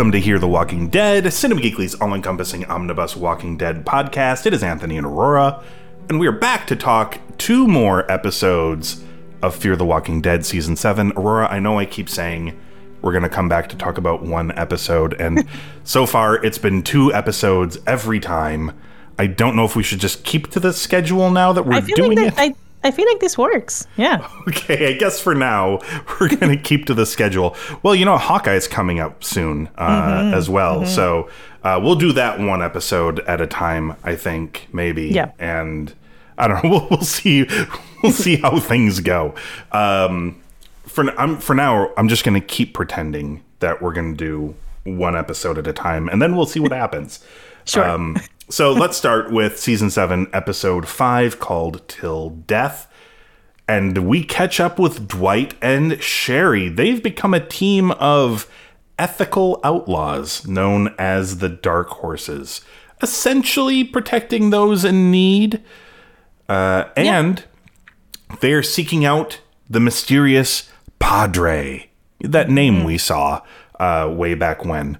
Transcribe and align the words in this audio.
Welcome 0.00 0.12
to 0.12 0.18
Hear 0.18 0.38
the 0.38 0.48
Walking 0.48 0.88
Dead, 0.88 1.30
Cinema 1.30 1.60
Geekly's 1.60 1.94
all 1.96 2.14
encompassing 2.14 2.64
omnibus 2.64 3.14
Walking 3.14 3.58
Dead 3.58 3.84
podcast. 3.84 4.46
It 4.46 4.54
is 4.54 4.62
Anthony 4.62 4.96
and 4.96 5.06
Aurora, 5.06 5.62
and 6.08 6.18
we 6.18 6.26
are 6.26 6.32
back 6.32 6.66
to 6.68 6.74
talk 6.74 7.18
two 7.36 7.68
more 7.68 8.10
episodes 8.10 9.04
of 9.42 9.54
Fear 9.54 9.76
the 9.76 9.84
Walking 9.84 10.22
Dead 10.22 10.46
Season 10.46 10.74
7. 10.74 11.12
Aurora, 11.18 11.48
I 11.48 11.58
know 11.58 11.78
I 11.78 11.84
keep 11.84 12.08
saying 12.08 12.58
we're 13.02 13.12
going 13.12 13.24
to 13.24 13.28
come 13.28 13.50
back 13.50 13.68
to 13.68 13.76
talk 13.76 13.98
about 13.98 14.22
one 14.22 14.58
episode, 14.58 15.20
and 15.20 15.46
so 15.84 16.06
far 16.06 16.42
it's 16.42 16.56
been 16.56 16.82
two 16.82 17.12
episodes 17.12 17.76
every 17.86 18.20
time. 18.20 18.72
I 19.18 19.26
don't 19.26 19.54
know 19.54 19.66
if 19.66 19.76
we 19.76 19.82
should 19.82 20.00
just 20.00 20.24
keep 20.24 20.48
to 20.52 20.60
the 20.60 20.72
schedule 20.72 21.30
now 21.30 21.52
that 21.52 21.66
we're 21.66 21.78
doing 21.82 22.16
like 22.16 22.28
it. 22.28 22.34
I, 22.38 22.54
I 22.82 22.90
feel 22.90 23.06
like 23.06 23.20
this 23.20 23.36
works. 23.38 23.86
Yeah. 23.96 24.26
Okay, 24.48 24.94
I 24.94 24.98
guess 24.98 25.20
for 25.20 25.34
now 25.34 25.78
we're 26.20 26.28
going 26.28 26.48
to 26.56 26.62
keep 26.62 26.86
to 26.86 26.94
the 26.94 27.06
schedule. 27.06 27.54
Well, 27.82 27.94
you 27.94 28.04
know, 28.04 28.16
Hawkeye's 28.18 28.66
coming 28.66 28.98
up 29.00 29.22
soon 29.22 29.68
uh, 29.76 29.88
Mm-hmm. 29.88 30.34
as 30.34 30.48
well, 30.50 30.84
so 30.86 31.28
uh, 31.62 31.78
we'll 31.82 31.94
do 31.94 32.12
that 32.12 32.40
one 32.40 32.62
episode 32.62 33.20
at 33.20 33.40
a 33.40 33.46
time. 33.46 33.96
I 34.02 34.16
think 34.16 34.68
maybe. 34.72 35.08
Yeah. 35.08 35.32
And 35.38 35.92
I 36.38 36.48
don't 36.48 36.64
know. 36.64 36.70
We'll, 36.70 36.86
we'll 36.90 37.02
see. 37.02 37.46
We'll 38.02 38.12
see 38.12 38.36
how 38.36 38.58
things 38.60 39.00
go. 39.00 39.34
Um, 39.72 40.40
for 40.86 41.08
I'm 41.20 41.36
for 41.38 41.54
now, 41.54 41.90
I'm 41.96 42.08
just 42.08 42.24
going 42.24 42.40
to 42.40 42.46
keep 42.46 42.72
pretending 42.74 43.42
that 43.60 43.82
we're 43.82 43.92
going 43.92 44.16
to 44.16 44.24
do 44.24 44.54
one 44.84 45.14
episode 45.16 45.58
at 45.58 45.66
a 45.66 45.72
time, 45.74 46.08
and 46.08 46.20
then 46.22 46.34
we'll 46.34 46.46
see 46.46 46.60
what 46.60 46.72
happens. 46.72 47.22
Sure. 47.66 47.84
Um, 47.88 48.16
so 48.50 48.72
let's 48.72 48.96
start 48.96 49.30
with 49.30 49.58
season 49.58 49.90
seven, 49.90 50.28
episode 50.32 50.86
five, 50.88 51.38
called 51.38 51.86
"Till 51.88 52.30
Death." 52.30 52.86
and 53.70 53.98
we 53.98 54.24
catch 54.24 54.58
up 54.58 54.80
with 54.80 55.06
Dwight 55.06 55.54
and 55.62 56.02
Sherry. 56.02 56.68
They've 56.68 57.00
become 57.00 57.32
a 57.32 57.46
team 57.46 57.92
of 57.92 58.50
ethical 58.98 59.60
outlaws 59.62 60.44
known 60.44 60.92
as 60.98 61.38
the 61.38 61.48
Dark 61.48 61.88
Horses, 61.88 62.62
essentially 63.00 63.84
protecting 63.84 64.50
those 64.50 64.84
in 64.84 65.12
need. 65.12 65.62
Uh, 66.48 66.86
and 66.96 67.44
they're 68.40 68.64
seeking 68.64 69.04
out 69.04 69.40
the 69.68 69.78
mysterious 69.78 70.68
Padre, 70.98 71.88
that 72.22 72.50
name 72.50 72.82
we 72.82 72.98
saw 72.98 73.40
uh, 73.78 74.12
way 74.12 74.34
back 74.34 74.64
when. 74.64 74.98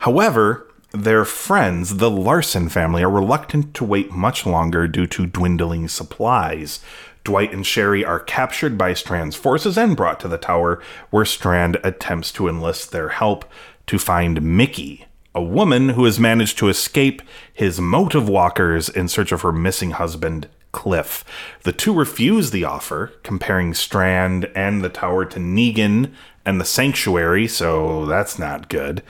However, 0.00 0.69
their 0.92 1.24
friends, 1.24 1.96
the 1.96 2.10
Larson 2.10 2.68
family, 2.68 3.02
are 3.02 3.10
reluctant 3.10 3.74
to 3.74 3.84
wait 3.84 4.10
much 4.10 4.44
longer 4.44 4.88
due 4.88 5.06
to 5.06 5.26
dwindling 5.26 5.88
supplies. 5.88 6.80
Dwight 7.22 7.52
and 7.52 7.66
Sherry 7.66 8.04
are 8.04 8.18
captured 8.18 8.76
by 8.76 8.94
Strand's 8.94 9.36
forces 9.36 9.76
and 9.76 9.96
brought 9.96 10.20
to 10.20 10.28
the 10.28 10.38
tower, 10.38 10.82
where 11.10 11.24
Strand 11.24 11.78
attempts 11.84 12.32
to 12.32 12.48
enlist 12.48 12.90
their 12.92 13.10
help 13.10 13.44
to 13.86 13.98
find 13.98 14.42
Mickey, 14.42 15.06
a 15.34 15.42
woman 15.42 15.90
who 15.90 16.04
has 16.06 16.18
managed 16.18 16.58
to 16.58 16.68
escape 16.68 17.22
his 17.52 17.80
motive 17.80 18.28
walkers 18.28 18.88
in 18.88 19.06
search 19.06 19.32
of 19.32 19.42
her 19.42 19.52
missing 19.52 19.92
husband, 19.92 20.48
Cliff. 20.72 21.24
The 21.62 21.72
two 21.72 21.92
refuse 21.92 22.50
the 22.50 22.64
offer, 22.64 23.12
comparing 23.22 23.74
Strand 23.74 24.50
and 24.54 24.82
the 24.82 24.88
tower 24.88 25.24
to 25.26 25.38
Negan 25.38 26.12
and 26.44 26.60
the 26.60 26.64
Sanctuary, 26.64 27.48
so 27.48 28.06
that's 28.06 28.38
not 28.38 28.68
good. 28.68 29.02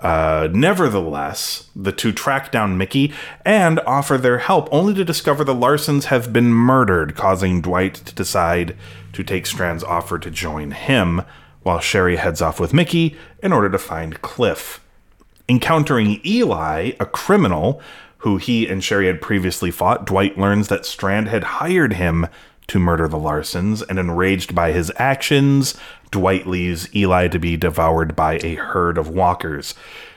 Uh, 0.00 0.48
nevertheless, 0.52 1.68
the 1.74 1.90
two 1.90 2.12
track 2.12 2.52
down 2.52 2.78
Mickey 2.78 3.12
and 3.44 3.80
offer 3.80 4.16
their 4.16 4.38
help, 4.38 4.68
only 4.70 4.94
to 4.94 5.04
discover 5.04 5.42
the 5.42 5.54
Larsons 5.54 6.04
have 6.04 6.32
been 6.32 6.52
murdered, 6.52 7.16
causing 7.16 7.60
Dwight 7.60 7.94
to 7.94 8.14
decide 8.14 8.76
to 9.12 9.24
take 9.24 9.46
Strand's 9.46 9.82
offer 9.82 10.18
to 10.18 10.30
join 10.30 10.70
him, 10.70 11.22
while 11.62 11.80
Sherry 11.80 12.16
heads 12.16 12.40
off 12.40 12.60
with 12.60 12.72
Mickey 12.72 13.16
in 13.42 13.52
order 13.52 13.68
to 13.68 13.78
find 13.78 14.22
Cliff. 14.22 14.84
Encountering 15.48 16.20
Eli, 16.24 16.92
a 17.00 17.06
criminal 17.06 17.82
who 18.18 18.36
he 18.36 18.68
and 18.68 18.82
Sherry 18.82 19.06
had 19.06 19.20
previously 19.20 19.70
fought, 19.70 20.04
Dwight 20.04 20.38
learns 20.38 20.68
that 20.68 20.86
Strand 20.86 21.28
had 21.28 21.44
hired 21.44 21.94
him 21.94 22.26
to 22.68 22.78
murder 22.78 23.08
the 23.08 23.18
Larsons, 23.18 23.82
and 23.88 23.98
enraged 23.98 24.54
by 24.54 24.72
his 24.72 24.92
actions, 24.96 25.74
Dwight 26.10 26.46
leaves 26.46 26.94
Eli 26.94 27.28
to 27.28 27.38
be 27.38 27.56
devoured 27.56 28.14
by 28.14 28.38
a 28.42 28.54
herd 28.54 28.96
of 28.96 29.08
walkers. 29.08 29.74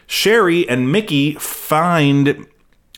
Sherry 0.08 0.68
and 0.68 0.92
Mickey 0.92 1.36
find 1.36 2.46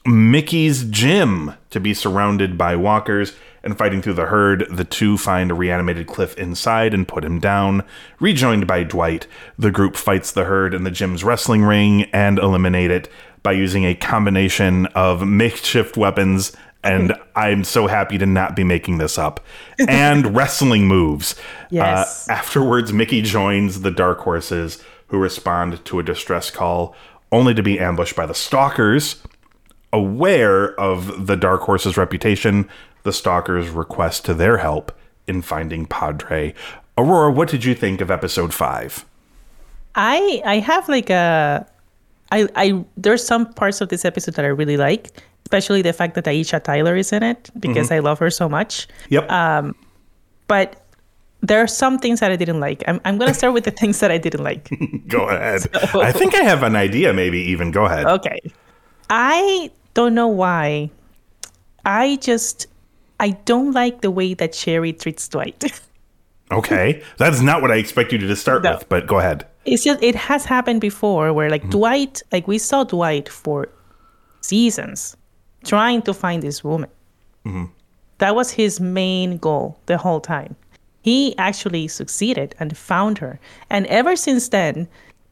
Mickey's 0.05 0.83
gym 0.83 1.53
to 1.69 1.79
be 1.79 1.93
surrounded 1.93 2.57
by 2.57 2.75
walkers 2.75 3.33
and 3.63 3.77
fighting 3.77 4.01
through 4.01 4.15
the 4.15 4.25
herd. 4.25 4.67
The 4.69 4.83
two 4.83 5.17
find 5.17 5.49
a 5.49 5.53
reanimated 5.53 6.07
Cliff 6.07 6.37
inside 6.37 6.93
and 6.93 7.07
put 7.07 7.23
him 7.23 7.39
down. 7.39 7.83
Rejoined 8.19 8.67
by 8.67 8.83
Dwight, 8.83 9.27
the 9.57 9.71
group 9.71 9.95
fights 9.95 10.31
the 10.31 10.45
herd 10.45 10.73
in 10.73 10.83
the 10.83 10.91
gym's 10.91 11.23
wrestling 11.23 11.63
ring 11.63 12.03
and 12.11 12.37
eliminate 12.37 12.91
it 12.91 13.09
by 13.41 13.53
using 13.53 13.85
a 13.85 13.95
combination 13.95 14.87
of 14.87 15.25
makeshift 15.25 15.95
weapons. 15.95 16.51
And 16.83 17.15
I'm 17.35 17.63
so 17.63 17.87
happy 17.87 18.17
to 18.17 18.25
not 18.25 18.55
be 18.55 18.63
making 18.63 18.97
this 18.97 19.17
up. 19.17 19.39
And 19.87 20.35
wrestling 20.35 20.87
moves. 20.87 21.35
Yes. 21.69 22.29
Uh, 22.29 22.33
afterwards, 22.33 22.93
Mickey 22.93 23.21
joins 23.21 23.81
the 23.81 23.91
Dark 23.91 24.19
Horses, 24.19 24.83
who 25.07 25.17
respond 25.17 25.83
to 25.85 25.99
a 25.99 26.03
distress 26.03 26.51
call, 26.51 26.95
only 27.31 27.53
to 27.53 27.63
be 27.63 27.79
ambushed 27.79 28.15
by 28.15 28.25
the 28.25 28.33
Stalkers. 28.35 29.21
Aware 29.91 30.79
of 30.79 31.27
the 31.27 31.35
Dark 31.35 31.61
Horse's 31.61 31.97
reputation, 31.97 32.67
the 33.03 33.13
Stalkers 33.13 33.69
request 33.69 34.25
to 34.25 34.33
their 34.33 34.57
help 34.57 34.91
in 35.27 35.41
finding 35.41 35.85
Padre. 35.85 36.53
Aurora, 36.97 37.31
what 37.31 37.49
did 37.49 37.63
you 37.63 37.75
think 37.75 38.01
of 38.01 38.11
episode 38.11 38.53
five? 38.53 39.05
I 39.95 40.41
I 40.45 40.59
have 40.59 40.89
like 40.89 41.09
a 41.09 41.65
I 42.31 42.47
I 42.55 42.85
there's 42.97 43.25
some 43.25 43.53
parts 43.53 43.81
of 43.81 43.89
this 43.89 44.05
episode 44.05 44.35
that 44.35 44.45
I 44.45 44.49
really 44.49 44.77
like, 44.77 45.21
especially 45.45 45.81
the 45.81 45.93
fact 45.93 46.15
that 46.15 46.25
Aisha 46.25 46.63
Tyler 46.63 46.95
is 46.95 47.11
in 47.13 47.23
it 47.23 47.49
because 47.59 47.91
I 47.91 47.99
love 47.99 48.19
her 48.19 48.29
so 48.29 48.47
much. 48.49 48.87
Yep. 49.09 49.29
Um, 49.31 49.75
But 50.47 50.75
there 51.41 51.59
are 51.63 51.67
some 51.67 51.97
things 51.99 52.19
that 52.21 52.31
I 52.31 52.35
didn't 52.37 52.59
like. 52.59 52.83
I'm 52.87 52.99
I'm 53.05 53.17
gonna 53.17 53.33
start 53.33 53.53
with 53.53 53.63
the 53.65 53.71
things 53.81 53.99
that 53.99 54.11
I 54.11 54.17
didn't 54.17 54.43
like. 54.43 54.69
Go 55.07 55.27
ahead. 55.29 55.67
I 55.95 56.11
think 56.11 56.35
I 56.35 56.43
have 56.43 56.63
an 56.63 56.75
idea, 56.75 57.13
maybe 57.13 57.39
even. 57.51 57.71
Go 57.71 57.85
ahead. 57.85 58.05
Okay. 58.05 58.39
I 59.09 59.69
don't 59.93 60.15
know 60.15 60.27
why. 60.27 60.89
I 61.85 62.17
just 62.21 62.67
I 63.19 63.31
don't 63.45 63.71
like 63.73 64.01
the 64.01 64.11
way 64.11 64.33
that 64.35 64.55
Sherry 64.55 64.93
treats 64.93 65.27
Dwight. 65.27 65.81
Okay. 66.51 67.01
That's 67.17 67.41
not 67.41 67.61
what 67.61 67.71
I 67.71 67.75
expect 67.77 68.11
you 68.11 68.19
to 68.19 68.35
start 68.35 68.63
No. 68.63 68.73
with, 68.75 68.87
but 68.89 69.07
go 69.07 69.19
ahead. 69.19 69.45
it's 69.65 69.83
just 69.83 70.03
it 70.03 70.15
has 70.15 70.45
happened 70.45 70.81
before 70.81 71.31
where 71.33 71.49
like 71.49 71.63
Dwight 71.69 72.21
like 72.31 72.47
we 72.47 72.57
saw 72.59 72.83
Dwight 72.83 73.27
for 73.29 73.67
seasons 74.41 75.15
trying 75.63 76.01
to 76.03 76.13
find 76.13 76.41
this 76.43 76.63
woman. 76.63 76.89
That 78.19 78.35
was 78.35 78.51
his 78.51 78.79
main 78.79 79.37
goal 79.37 79.77
the 79.87 79.97
whole 79.97 80.21
time. 80.21 80.55
He 81.01 81.37
actually 81.37 81.87
succeeded 81.89 82.55
and 82.59 82.77
found 82.77 83.17
her. 83.17 83.39
And 83.69 83.85
ever 83.87 84.15
since 84.15 84.47
then, 84.49 84.87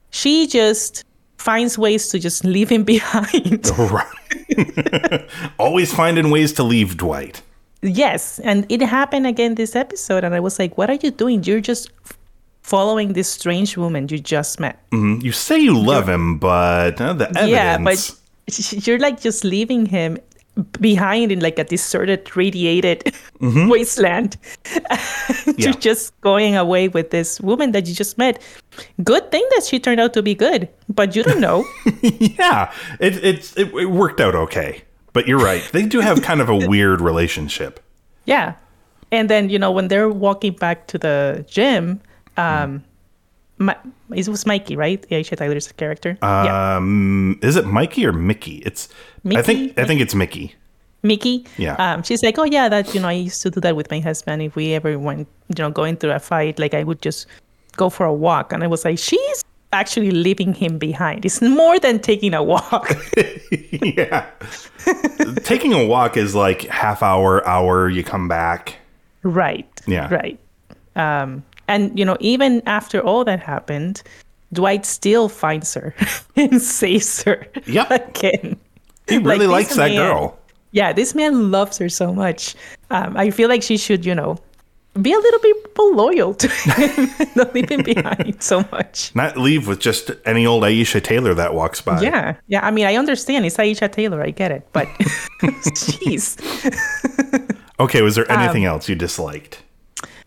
she 0.10 0.46
just 0.48 1.06
finds 1.38 1.78
ways 1.78 2.10
to 2.10 2.20
just 2.20 2.44
leave 2.44 2.70
him 2.70 2.84
behind. 2.96 3.72
Right. 3.78 5.26
Always 5.60 5.94
finding 5.94 6.30
ways 6.32 6.52
to 6.54 6.64
leave 6.64 6.98
Dwight. 6.98 7.42
yes, 7.82 8.40
and 8.44 8.66
it 8.70 8.82
happened 8.82 9.26
again 9.26 9.56
this 9.56 9.76
episode 9.76 10.24
and 10.24 10.36
I 10.36 10.40
was 10.40 10.60
like, 10.60 10.78
"What 10.78 10.90
are 10.90 11.00
you 11.02 11.12
doing? 11.12 11.44
You're 11.44 11.62
just 11.62 11.90
following 12.62 13.14
this 13.14 13.28
strange 13.30 13.76
woman 13.78 14.08
you 14.10 14.20
just 14.20 14.60
met." 14.60 14.78
You 14.92 15.32
say 15.32 15.58
you 15.60 15.78
love 15.78 16.08
him, 16.10 16.38
but 16.38 17.00
uh, 17.02 17.14
the 17.14 17.28
evidence. 17.30 17.50
Yeah, 17.50 17.78
but 17.78 17.98
you're 18.88 19.00
like 19.00 19.22
just 19.22 19.44
leaving 19.44 19.86
him 19.86 20.18
behind 20.80 21.32
in 21.32 21.40
like 21.40 21.58
a 21.58 21.64
deserted, 21.64 22.36
radiated 22.36 23.14
wasteland. 23.42 24.38
Yeah. 25.46 25.70
You're 25.70 25.74
just 25.74 26.20
going 26.22 26.56
away 26.56 26.88
with 26.88 27.10
this 27.10 27.40
woman 27.42 27.72
that 27.72 27.88
you 27.88 27.94
just 27.94 28.18
met. 28.18 28.42
Good 29.04 29.32
thing 29.32 29.46
that 29.52 29.64
she 29.64 29.80
turned 29.80 30.00
out 30.00 30.14
to 30.14 30.22
be 30.22 30.36
good, 30.36 30.70
but 30.88 31.16
you 31.16 31.24
don't 31.24 31.40
know. 31.40 31.66
yeah, 32.02 32.72
it, 33.00 33.24
it's 33.24 33.56
it, 33.58 33.74
it 33.74 33.88
worked 33.88 34.20
out 34.22 34.36
okay. 34.36 34.84
But 35.14 35.28
you're 35.28 35.40
right. 35.40 35.68
They 35.72 35.86
do 35.86 36.00
have 36.00 36.22
kind 36.22 36.42
of 36.42 36.50
a 36.50 36.56
weird 36.56 37.02
relationship. 37.02 37.80
Yeah. 38.26 38.56
And 39.12 39.30
then, 39.30 39.50
you 39.50 39.60
know, 39.60 39.72
when 39.72 39.88
they're 39.90 40.10
walking 40.10 40.54
back 40.54 40.88
to 40.88 40.98
the 40.98 41.46
gym, 41.50 42.02
um, 42.38 42.84
Ma- 43.62 43.82
it 44.16 44.28
was 44.28 44.46
Mikey, 44.46 44.76
right? 44.76 45.02
Aisha 45.10 45.38
Tyler's 45.38 45.72
character. 45.72 46.18
yeah. 46.22 46.78
Um, 46.78 47.40
is 47.42 47.56
it 47.56 47.66
Mikey 47.66 48.06
or 48.06 48.12
Mickey? 48.12 48.58
It's 48.66 48.90
I 49.26 49.42
think 49.42 49.78
I 49.78 49.86
think 49.86 50.02
it's 50.02 50.16
Mickey. 50.16 50.56
Mickey. 51.04 51.46
Yeah. 51.58 51.76
Um, 51.76 52.04
she's 52.04 52.22
like, 52.24 52.38
oh 52.38 52.44
yeah, 52.44 52.70
that 52.70 52.94
you 52.94 53.00
know, 53.02 53.08
I 53.08 53.14
used 53.14 53.42
to 53.44 53.50
do 53.50 53.60
that 53.62 53.76
with 53.76 53.90
my 53.90 54.00
husband. 54.00 54.42
If 54.42 54.56
we 54.56 54.74
ever 54.74 54.98
went, 55.00 55.28
you 55.56 55.64
know, 55.64 55.70
going 55.72 55.98
through 55.98 56.12
a 56.12 56.20
fight, 56.20 56.60
like 56.60 56.74
I 56.74 56.84
would 56.84 57.02
just 57.02 57.26
go 57.78 57.90
for 57.90 58.06
a 58.06 58.14
walk, 58.14 58.54
and 58.54 58.64
I 58.64 58.68
was 58.68 58.84
like, 58.86 59.00
she's 59.00 59.44
actually 59.74 60.12
leaving 60.12 60.54
him 60.54 60.78
behind. 60.78 61.24
It's 61.26 61.42
more 61.42 61.80
than 61.80 62.00
taking 62.00 62.34
a 62.34 62.44
walk. 62.44 62.92
yeah. 63.82 64.26
Taking 65.44 65.74
a 65.74 65.86
walk 65.88 66.18
is 66.18 66.36
like 66.36 66.64
half 66.64 67.02
hour, 67.02 67.48
hour, 67.48 67.90
you 67.90 68.04
come 68.04 68.28
back. 68.28 68.76
right. 69.24 69.68
Yeah. 69.88 70.14
Right. 70.14 70.40
Um, 70.96 71.44
and 71.76 71.98
you 71.98 72.06
know, 72.06 72.18
even 72.20 72.62
after 72.66 73.00
all 73.02 73.24
that 73.26 73.40
happened, 73.40 74.04
Dwight 74.54 74.86
still 74.86 75.30
finds 75.30 75.74
her 75.74 75.94
and 76.36 76.62
saves 76.62 77.24
her 77.24 77.48
Yep. 77.68 77.92
again. 78.16 78.58
He 79.08 79.18
really 79.18 79.40
this 79.40 79.48
likes 79.50 79.76
that 79.76 79.90
man- 79.92 79.98
girl. 79.98 80.38
Yeah, 80.74 80.94
this 80.94 81.14
man 81.16 81.52
loves 81.52 81.78
her 81.80 81.90
so 81.90 82.14
much. 82.14 82.56
Um, 82.92 83.18
I 83.18 83.30
feel 83.32 83.50
like 83.50 83.62
she 83.62 83.76
should, 83.78 84.06
you 84.06 84.16
know, 84.16 84.38
be 85.02 85.12
a 85.14 85.18
little 85.18 85.40
bit 85.42 85.56
more 85.78 85.92
loyal 85.96 86.34
to 86.34 86.48
him, 86.78 87.10
not 87.36 87.54
leave 87.54 87.70
him 87.70 87.84
behind 87.84 88.42
so 88.42 88.64
much. 88.72 89.12
Not 89.14 89.36
leave 89.38 89.68
with 89.68 89.80
just 89.80 90.12
any 90.26 90.46
old 90.46 90.64
Aisha 90.64 91.02
Taylor 91.04 91.34
that 91.34 91.54
walks 91.54 91.82
by. 91.82 92.00
Yeah, 92.02 92.36
yeah. 92.48 92.66
I 92.66 92.72
mean, 92.72 92.86
I 92.86 92.96
understand 92.96 93.46
it's 93.46 93.58
Aisha 93.58 93.92
Taylor. 93.92 94.22
I 94.24 94.32
get 94.32 94.52
it, 94.52 94.66
but 94.72 94.88
jeez, 95.76 96.38
Okay, 97.80 98.02
was 98.02 98.16
there 98.16 98.30
anything 98.32 98.66
else 98.66 98.88
you 98.88 98.96
disliked? 98.96 99.64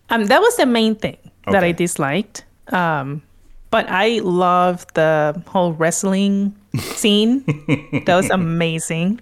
um, 0.09 0.25
that 0.27 0.41
was 0.41 0.55
the 0.57 0.65
main 0.67 0.93
thing 0.95 1.17
that 1.51 1.63
I 1.63 1.71
disliked. 1.71 2.45
Um, 2.69 3.21
but 3.71 3.87
I 3.89 4.19
love 4.19 4.85
the 4.93 5.41
whole 5.47 5.73
wrestling 5.73 6.55
scene. 6.77 7.43
that 8.05 8.15
was 8.15 8.29
amazing. 8.29 9.19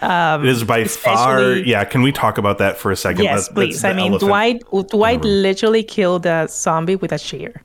it 0.00 0.44
is 0.44 0.64
by 0.64 0.84
far. 0.84 1.52
Yeah, 1.52 1.84
can 1.84 2.02
we 2.02 2.12
talk 2.12 2.38
about 2.38 2.58
that 2.58 2.78
for 2.78 2.92
a 2.92 2.96
second? 2.96 3.24
Yes, 3.24 3.48
please. 3.48 3.84
I 3.84 3.92
mean. 3.92 4.18
Dwight. 4.18 4.62
Dwight 4.90 5.22
literally 5.22 5.82
killed 5.82 6.26
a 6.26 6.46
zombie 6.48 6.96
with 6.96 7.12
a 7.12 7.18
chair. 7.18 7.62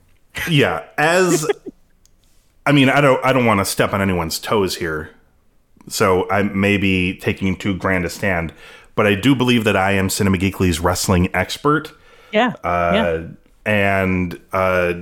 Yeah, 0.50 0.84
as 0.98 1.48
I 2.66 2.72
mean, 2.72 2.88
I 2.88 3.00
don't 3.00 3.24
I 3.24 3.32
don't 3.32 3.46
want 3.46 3.60
to 3.60 3.64
step 3.64 3.92
on 3.92 4.00
anyone's 4.00 4.38
toes 4.38 4.76
here. 4.76 5.10
So 5.88 6.28
I 6.30 6.42
may 6.42 6.78
be 6.78 7.18
taking 7.18 7.56
too 7.56 7.76
grand 7.76 8.04
a 8.04 8.10
stand, 8.10 8.52
but 8.94 9.06
I 9.06 9.14
do 9.14 9.34
believe 9.34 9.64
that 9.64 9.76
I 9.76 9.92
am 9.92 10.08
Cinema 10.08 10.38
Geekly's 10.38 10.80
wrestling 10.80 11.28
expert. 11.34 11.92
Yeah. 12.32 12.54
yeah. 12.64 13.22
And 13.66 14.40
uh, 14.52 14.94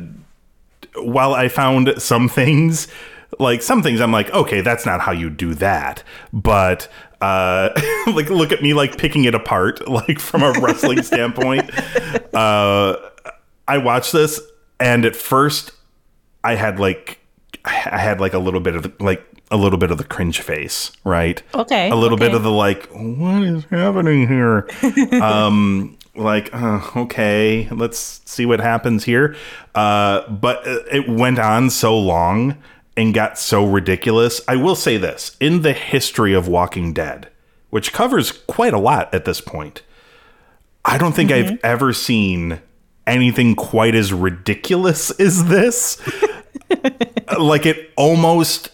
while 0.96 1.34
I 1.34 1.48
found 1.48 1.94
some 1.98 2.28
things, 2.28 2.88
like 3.38 3.62
some 3.62 3.82
things, 3.82 4.00
I'm 4.00 4.12
like, 4.12 4.30
okay, 4.30 4.60
that's 4.60 4.86
not 4.86 5.00
how 5.00 5.12
you 5.12 5.30
do 5.30 5.54
that. 5.54 6.02
But 6.32 6.88
uh, 7.20 7.70
like, 8.08 8.28
look 8.30 8.52
at 8.52 8.62
me, 8.62 8.74
like 8.74 8.98
picking 8.98 9.24
it 9.24 9.34
apart, 9.34 9.88
like 9.88 10.18
from 10.18 10.42
a 10.42 10.52
wrestling 10.60 11.02
standpoint. 11.02 11.70
Uh, 12.34 12.96
I 13.68 13.78
watched 13.78 14.12
this, 14.12 14.40
and 14.80 15.04
at 15.04 15.16
first, 15.16 15.72
I 16.44 16.56
had 16.56 16.78
like, 16.80 17.20
I 17.64 17.98
had 17.98 18.20
like 18.20 18.34
a 18.34 18.38
little 18.38 18.60
bit 18.60 18.74
of 18.74 18.92
like 19.00 19.24
a 19.52 19.56
little 19.56 19.78
bit 19.78 19.90
of 19.90 19.98
the 19.98 20.04
cringe 20.04 20.40
face, 20.40 20.90
right? 21.04 21.40
Okay, 21.54 21.90
A 21.90 21.94
little 21.94 22.16
bit 22.16 22.34
of 22.34 22.42
the 22.42 22.50
like, 22.50 22.88
what 22.88 23.42
is 23.42 23.64
happening 23.66 24.26
here? 24.26 24.66
um, 25.22 25.98
like, 26.16 26.52
uh, 26.54 26.80
okay, 26.96 27.68
let's 27.70 28.22
see 28.24 28.46
what 28.46 28.60
happens 28.60 29.04
here. 29.04 29.36
Uh, 29.74 30.28
but 30.28 30.62
it 30.66 31.08
went 31.08 31.38
on 31.38 31.68
so 31.70 31.96
long 31.96 32.56
and 32.96 33.12
got 33.14 33.38
so 33.38 33.64
ridiculous. 33.64 34.40
I 34.48 34.56
will 34.56 34.74
say 34.74 34.96
this 34.96 35.36
in 35.38 35.62
the 35.62 35.74
history 35.74 36.32
of 36.32 36.48
Walking 36.48 36.94
Dead, 36.94 37.28
which 37.70 37.92
covers 37.92 38.32
quite 38.32 38.74
a 38.74 38.78
lot 38.78 39.12
at 39.14 39.26
this 39.26 39.40
point, 39.40 39.82
I 40.84 40.98
don't 40.98 41.14
think 41.14 41.30
I've 41.30 41.58
ever 41.62 41.92
seen 41.92 42.60
anything 43.06 43.54
quite 43.54 43.94
as 43.94 44.12
ridiculous 44.12 45.10
as 45.20 45.46
this. 45.46 46.00
like, 47.38 47.66
it 47.66 47.90
almost 47.96 48.70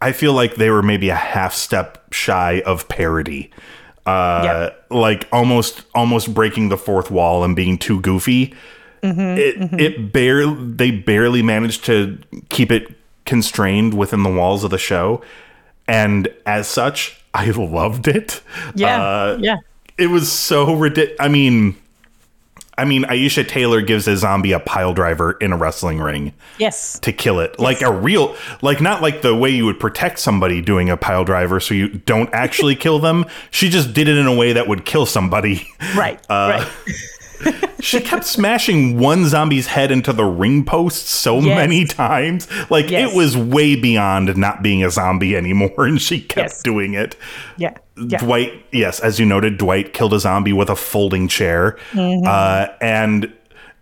I 0.00 0.12
feel 0.12 0.32
like 0.32 0.56
they 0.56 0.70
were 0.70 0.82
maybe 0.82 1.08
a 1.08 1.14
half 1.14 1.54
step 1.54 2.12
shy 2.12 2.62
of 2.66 2.88
parody. 2.88 3.50
Uh, 4.04 4.40
Yep. 4.44 4.84
like 4.90 5.28
almost 5.32 5.82
almost 5.94 6.32
breaking 6.32 6.68
the 6.68 6.76
fourth 6.76 7.10
wall 7.10 7.42
and 7.42 7.56
being 7.56 7.76
too 7.78 8.00
goofy. 8.00 8.54
it 9.02 9.80
it 9.80 10.12
barely 10.12 10.54
they 10.74 10.90
barely 10.90 11.42
managed 11.42 11.84
to 11.86 12.18
keep 12.48 12.70
it 12.72 12.88
constrained 13.24 13.94
within 13.94 14.22
the 14.22 14.30
walls 14.30 14.62
of 14.64 14.70
the 14.70 14.78
show, 14.78 15.22
and 15.88 16.28
as 16.44 16.66
such, 16.68 17.20
I 17.34 17.50
loved 17.50 18.06
it. 18.08 18.40
Yeah. 18.74 19.02
Uh, 19.02 19.38
yeah. 19.40 19.56
it 19.98 20.06
was 20.08 20.30
so 20.30 20.74
ridiculous. 20.74 21.16
I 21.20 21.28
mean, 21.28 21.76
I 22.78 22.84
mean, 22.84 23.04
Aisha 23.04 23.46
Taylor 23.46 23.80
gives 23.80 24.06
a 24.06 24.16
zombie 24.16 24.52
a 24.52 24.60
pile 24.60 24.92
driver 24.92 25.32
in 25.32 25.52
a 25.52 25.56
wrestling 25.56 25.98
ring 25.98 26.34
Yes. 26.58 26.98
to 27.00 27.12
kill 27.12 27.40
it 27.40 27.58
like 27.58 27.80
a 27.80 27.90
real 27.92 28.36
like 28.62 28.80
not 28.80 29.00
like 29.02 29.22
the 29.22 29.34
way 29.34 29.50
you 29.50 29.64
would 29.64 29.80
protect 29.80 30.18
somebody 30.18 30.60
doing 30.60 30.90
a 30.90 30.96
pile 30.96 31.24
driver 31.24 31.58
so 31.60 31.72
you 31.74 31.88
don't 31.88 32.28
actually 32.34 32.76
kill 32.76 32.98
them 32.98 33.24
she 33.50 33.68
just 33.70 33.94
did 33.94 34.08
it 34.08 34.16
in 34.18 34.26
a 34.26 34.34
way 34.34 34.52
that 34.52 34.68
would 34.68 34.84
kill 34.84 35.06
somebody 35.06 35.66
Right. 35.96 36.20
Uh, 36.30 36.60
right. 36.60 36.68
She 37.80 38.00
kept 38.00 38.24
smashing 38.24 38.98
one 38.98 39.26
zombie's 39.28 39.66
head 39.66 39.90
into 39.90 40.12
the 40.12 40.24
ring 40.24 40.64
post 40.64 41.08
so 41.08 41.38
Yes. 41.40 41.56
many 41.56 41.84
times 41.84 42.48
like 42.70 42.90
Yes. 42.90 43.10
it 43.12 43.16
was 43.16 43.36
way 43.36 43.76
beyond 43.76 44.36
not 44.36 44.62
being 44.62 44.82
a 44.84 44.90
zombie 44.90 45.36
anymore 45.36 45.84
and 45.86 46.00
she 46.00 46.20
kept 46.20 46.50
Yes. 46.52 46.62
doing 46.62 46.94
it 46.94 47.16
Yeah. 47.56 47.74
Yeah. 47.96 48.18
Dwight, 48.18 48.52
yes, 48.72 49.00
as 49.00 49.18
you 49.18 49.24
noted, 49.24 49.56
Dwight 49.56 49.94
killed 49.94 50.12
a 50.12 50.20
zombie 50.20 50.52
with 50.52 50.68
a 50.68 50.76
folding 50.76 51.28
chair. 51.28 51.78
Mm-hmm. 51.92 52.26
Uh, 52.26 52.66
and 52.82 53.32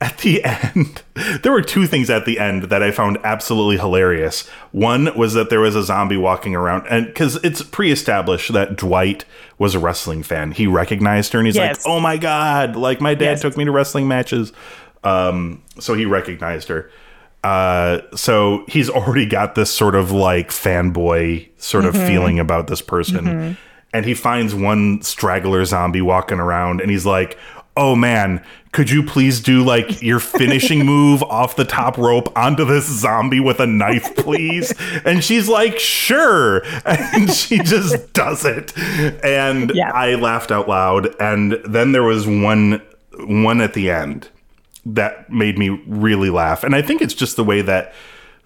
at 0.05 0.19
the 0.19 0.45
end, 0.45 1.03
there 1.43 1.51
were 1.53 1.63
two 1.63 1.87
things 1.87 2.11
at 2.11 2.27
the 2.27 2.39
end 2.39 2.65
that 2.65 2.83
I 2.83 2.91
found 2.91 3.19
absolutely 3.25 3.79
hilarious. 3.79 4.47
One 4.73 5.17
was 5.17 5.33
that 5.35 5.49
there 5.51 5.61
was 5.61 5.75
a 5.75 5.83
zombie 5.83 6.17
walking 6.17 6.55
around, 6.55 6.87
and 6.91 7.07
because 7.07 7.37
it's 7.45 7.63
pre 7.63 7.91
established 7.91 8.53
that 8.53 8.77
Dwight 8.77 9.25
was 9.59 9.75
a 9.75 9.79
wrestling 9.79 10.23
fan, 10.23 10.53
he 10.53 10.67
recognized 10.67 11.33
her 11.33 11.39
and 11.39 11.47
he's 11.47 11.57
Yes. 11.57 11.85
like, 11.87 11.93
oh 11.93 12.01
my 12.01 12.17
God, 12.19 12.77
like 12.77 13.01
my 13.01 13.15
dad 13.15 13.25
Yes. 13.33 13.43
took 13.43 13.57
me 13.57 13.65
to 13.65 13.71
wrestling 13.71 14.07
matches. 14.09 14.53
Um, 15.05 15.63
so 15.79 15.95
he 15.95 16.05
recognized 16.07 16.69
her. 16.69 16.91
Uh, 17.43 18.01
so 18.17 18.65
he's 18.69 18.89
already 18.89 19.27
got 19.27 19.55
this 19.55 19.71
sort 19.71 19.95
of 19.95 20.11
like 20.11 20.49
fanboy 20.51 21.47
sort 21.59 21.85
of 21.85 21.95
feeling 21.95 22.39
about 22.39 22.67
this 22.69 22.81
person. 22.81 23.57
And 23.93 24.05
he 24.07 24.15
finds 24.15 24.55
one 24.55 25.03
straggler 25.03 25.65
zombie 25.67 26.01
walking 26.01 26.41
around 26.41 26.81
and 26.81 26.91
he's 26.91 27.05
like, 27.07 27.39
Oh 27.77 27.95
man, 27.97 28.43
could 28.75 28.91
you 28.91 29.03
please 29.03 29.41
do 29.41 29.65
like 29.65 30.03
your 30.03 30.19
finishing 30.21 30.85
move 30.95 31.23
off 31.23 31.57
the 31.57 31.65
top 31.65 31.97
rope 31.97 32.37
onto 32.37 32.65
this 32.65 32.85
zombie 32.87 33.41
with 33.41 33.61
a 33.61 33.67
knife, 33.67 34.15
please? 34.17 34.75
and 35.05 35.25
she's 35.25 35.49
like, 35.49 35.79
Sure. 35.79 36.63
And 36.85 37.31
she 37.33 37.59
just 37.61 38.13
does 38.13 38.45
it. 38.45 38.77
And 39.25 39.71
Yeah. 39.75 39.91
I 39.93 40.17
laughed 40.17 40.51
out 40.51 40.69
loud. 40.69 41.15
And 41.21 41.53
then 41.65 41.93
there 41.93 42.03
was 42.03 42.27
one 42.27 42.83
one 43.21 43.61
at 43.61 43.75
the 43.75 43.91
end 43.91 44.29
that 44.85 45.31
made 45.31 45.57
me 45.57 45.69
really 45.87 46.29
laugh. 46.29 46.65
And 46.65 46.75
I 46.75 46.83
think 46.83 47.01
it's 47.01 47.15
just 47.15 47.37
the 47.37 47.45
way 47.45 47.63
that 47.63 47.95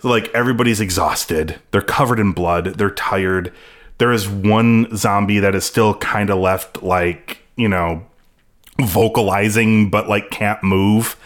like 0.02 0.28
everybody's 0.34 0.80
exhausted. 0.80 1.58
They're 1.72 1.80
covered 1.82 2.20
in 2.20 2.32
blood. 2.32 2.74
They're 2.76 2.90
tired. 2.90 3.52
There 3.96 4.12
is 4.12 4.28
one 4.28 4.94
zombie 4.96 5.40
that 5.40 5.54
is 5.56 5.64
still 5.64 5.94
kind 5.94 6.30
of 6.30 6.38
left 6.38 6.82
like, 6.82 7.38
you 7.56 7.68
know, 7.68 8.04
vocalizing 8.80 9.90
but 9.90 10.08
like 10.08 10.30
can't 10.30 10.62
move. 10.62 11.16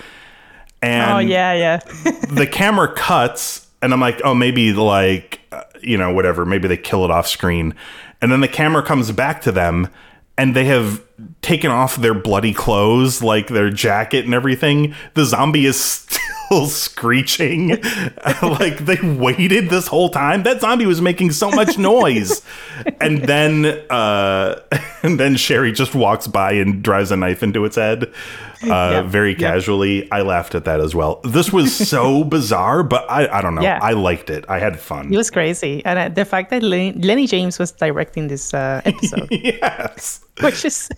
And 0.80 1.12
Oh 1.12 1.18
yeah. 1.18 1.52
Yeah. 1.52 1.76
the 2.30 2.48
camera 2.50 2.92
cuts 2.94 3.66
and 3.80 3.92
I'm 3.92 4.00
like, 4.00 4.20
"Oh, 4.24 4.34
maybe 4.34 4.72
like 4.72 5.40
uh, 5.50 5.64
you 5.80 5.96
know, 5.98 6.12
whatever, 6.12 6.46
maybe 6.46 6.68
they 6.68 6.76
kill 6.76 7.04
it 7.04 7.10
off 7.10 7.26
screen." 7.26 7.74
And 8.20 8.30
then 8.30 8.40
the 8.40 8.48
camera 8.48 8.82
comes 8.82 9.10
back 9.10 9.42
to 9.42 9.52
them 9.52 9.88
and 10.38 10.54
they 10.56 10.64
have 10.66 11.02
taken 11.42 11.70
off 11.70 11.96
their 11.96 12.14
bloody 12.14 12.54
clothes, 12.54 13.22
like 13.22 13.48
their 13.48 13.70
jacket 13.70 14.24
and 14.24 14.32
everything. 14.32 14.94
The 15.14 15.24
zombie 15.24 15.66
is 15.66 15.78
still 15.78 16.21
screeching. 16.66 17.68
like 18.42 18.78
they 18.78 18.98
waited 19.00 19.70
this 19.70 19.86
whole 19.86 20.10
time. 20.10 20.42
That 20.42 20.60
zombie 20.60 20.86
was 20.86 21.00
making 21.00 21.32
so 21.32 21.50
much 21.50 21.78
noise. 21.78 22.42
and 23.00 23.22
then 23.24 23.66
uh 23.90 24.60
and 25.02 25.18
then 25.18 25.36
Sherry 25.36 25.72
just 25.72 25.94
walks 25.94 26.26
by 26.26 26.52
and 26.52 26.82
drives 26.82 27.10
a 27.10 27.16
knife 27.16 27.42
into 27.42 27.64
its 27.64 27.76
head. 27.76 28.12
Uh, 28.62 28.90
Yep, 28.92 29.06
very 29.06 29.30
yep. 29.30 29.40
casually. 29.40 30.10
I 30.12 30.22
laughed 30.22 30.54
at 30.54 30.66
that 30.66 30.80
as 30.80 30.94
well. 30.94 31.20
This 31.24 31.52
was 31.52 31.74
so 31.74 32.22
bizarre, 32.22 32.84
but 32.84 33.10
I, 33.10 33.26
I 33.38 33.42
don't 33.42 33.56
know. 33.56 33.62
Yeah. 33.62 33.80
I 33.82 33.92
liked 33.92 34.30
it. 34.30 34.44
I 34.48 34.60
had 34.60 34.78
fun. 34.78 35.12
It 35.12 35.16
was 35.16 35.32
crazy, 35.32 35.84
and 35.84 35.98
uh, 35.98 36.08
the 36.10 36.24
fact 36.24 36.50
that 36.50 36.62
Len- 36.62 37.00
Lenny 37.00 37.26
James 37.26 37.58
was 37.58 37.72
directing 37.72 38.28
this 38.28 38.54
uh, 38.54 38.80
episode, 38.84 39.26
yes. 39.32 40.20
which 40.40 40.64
is 40.64 40.88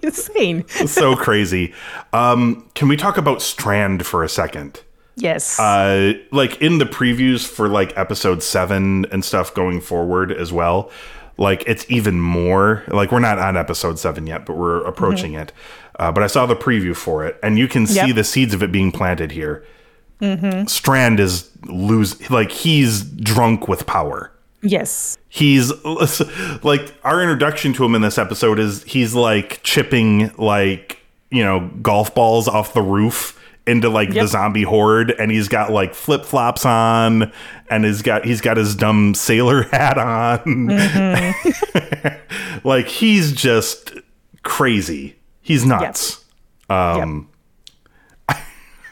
insane. 0.02 0.66
so 0.68 1.14
crazy. 1.16 1.72
Um, 2.12 2.68
can 2.74 2.88
we 2.88 2.96
talk 2.96 3.16
about 3.18 3.42
Strand 3.42 4.06
for 4.06 4.22
a 4.24 4.28
second? 4.28 4.80
Yes. 5.16 5.58
uh, 5.60 6.14
like 6.32 6.62
in 6.62 6.78
the 6.78 6.86
previews 6.86 7.46
for 7.46 7.68
like 7.68 7.96
episode 7.98 8.42
seven 8.42 9.04
and 9.12 9.22
stuff 9.24 9.52
going 9.54 9.80
forward 9.82 10.32
as 10.32 10.50
well. 10.52 10.90
Like 11.36 11.62
it's 11.66 11.84
even 11.90 12.20
more 12.20 12.84
like 12.88 13.12
we're 13.12 13.18
not 13.20 13.38
on 13.38 13.56
episode 13.56 13.98
seven 13.98 14.26
yet, 14.26 14.46
but 14.46 14.56
we're 14.56 14.82
approaching 14.84 15.34
it. 15.34 15.52
Uh, 15.98 16.10
but 16.10 16.22
I 16.22 16.26
saw 16.26 16.46
the 16.46 16.56
preview 16.56 16.96
for 16.96 17.26
it, 17.26 17.38
and 17.42 17.58
you 17.58 17.68
can 17.68 17.86
see 17.86 17.96
Yep. 18.06 18.14
the 18.14 18.24
seeds 18.24 18.54
of 18.54 18.62
it 18.62 18.72
being 18.72 18.92
planted 18.92 19.32
here. 19.32 19.64
Strand 20.66 21.18
is 21.20 21.50
lose 21.66 22.30
like 22.30 22.50
he's 22.52 23.02
drunk 23.02 23.68
with 23.68 23.86
power. 23.86 24.30
Yes. 24.62 25.18
He's 25.28 25.72
like 26.64 26.94
our 27.04 27.22
introduction 27.22 27.72
to 27.74 27.84
him 27.84 27.94
in 27.94 28.02
this 28.02 28.18
episode 28.18 28.58
is 28.58 28.82
he's 28.84 29.14
like 29.14 29.62
chipping 29.62 30.32
like 30.36 30.98
you 31.30 31.42
know 31.44 31.70
golf 31.82 32.14
balls 32.14 32.48
off 32.48 32.74
the 32.74 32.82
roof 32.82 33.36
into 33.66 33.88
like 33.88 34.12
the 34.12 34.26
zombie 34.26 34.62
horde 34.64 35.10
and 35.12 35.30
he's 35.30 35.46
got 35.46 35.70
like 35.70 35.94
flip 35.94 36.24
flops 36.24 36.64
on 36.66 37.30
and 37.68 37.84
he's 37.84 38.02
got 38.02 38.24
he's 38.24 38.40
got 38.40 38.56
his 38.56 38.74
dumb 38.74 39.14
sailor 39.14 39.62
hat 39.72 39.98
on. 39.98 40.68
Like 42.62 42.88
he's 42.88 43.32
just 43.32 43.92
crazy. 44.42 45.16
He's 45.40 45.64
nuts. 45.64 46.24
Um 46.68 47.28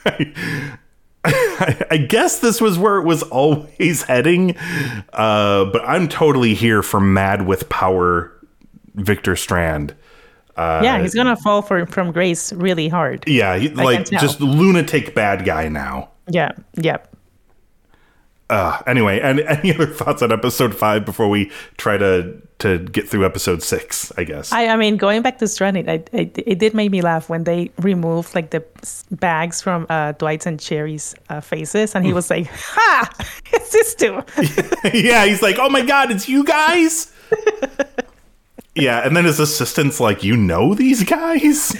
I 0.06 0.78
guess 2.08 2.40
this 2.40 2.60
was 2.60 2.78
where 2.78 2.96
it 2.96 3.04
was 3.04 3.22
always 3.24 4.02
heading, 4.02 4.56
uh, 5.12 5.64
but 5.66 5.82
I'm 5.84 6.08
totally 6.08 6.54
here 6.54 6.82
for 6.82 7.00
Mad 7.00 7.46
with 7.46 7.68
Power 7.68 8.32
Victor 8.94 9.36
Strand. 9.36 9.94
yeah, 10.56 11.00
he's 11.00 11.14
gonna 11.14 11.36
fall 11.36 11.62
for, 11.62 11.86
from 11.86 12.12
grace 12.12 12.52
really 12.52 12.88
hard. 12.88 13.24
Yeah, 13.26 13.56
he, 13.58 13.68
like 13.68 14.08
just 14.10 14.40
lunatic 14.40 15.14
bad 15.14 15.44
guy 15.44 15.68
now. 15.68 16.10
Yeah. 16.28 16.52
Yeah. 16.74 16.98
Uh, 18.50 18.80
anyway, 18.86 19.20
and 19.20 19.40
any 19.46 19.74
other 19.74 19.86
thoughts 19.86 20.22
on 20.22 20.32
episode 20.32 20.74
five 20.74 21.04
before 21.04 21.28
we 21.28 21.50
try 21.76 21.96
to 21.96 22.40
to 22.58 22.78
get 22.78 23.08
through 23.08 23.24
episode 23.24 23.62
six? 23.62 24.12
I 24.16 24.24
guess. 24.24 24.52
I, 24.52 24.66
I 24.66 24.76
mean, 24.76 24.96
going 24.96 25.22
back 25.22 25.38
to 25.38 25.48
Stranded, 25.48 25.88
I, 25.88 26.02
I, 26.12 26.30
it 26.34 26.58
did 26.58 26.74
make 26.74 26.90
me 26.90 27.02
laugh 27.02 27.28
when 27.28 27.44
they 27.44 27.70
removed 27.78 28.34
like 28.34 28.50
the 28.50 28.64
bags 29.10 29.60
from 29.60 29.86
uh, 29.88 30.12
Dwight's 30.12 30.46
and 30.46 30.60
Sherry's 30.60 31.14
uh, 31.28 31.40
faces, 31.40 31.94
and 31.94 32.04
he 32.04 32.12
was 32.12 32.30
like, 32.30 32.46
"Ha! 32.46 33.10
It's 33.52 33.72
this 33.72 33.94
too." 33.94 34.22
yeah, 34.98 35.24
he's 35.24 35.42
like, 35.42 35.56
"Oh 35.58 35.68
my 35.68 35.82
god, 35.82 36.10
it's 36.10 36.28
you 36.28 36.44
guys." 36.44 37.12
yeah, 38.74 39.06
and 39.06 39.16
then 39.16 39.24
his 39.24 39.40
assistant's 39.40 40.00
like, 40.00 40.24
"You 40.24 40.36
know 40.36 40.74
these 40.74 41.04
guys?" 41.04 41.76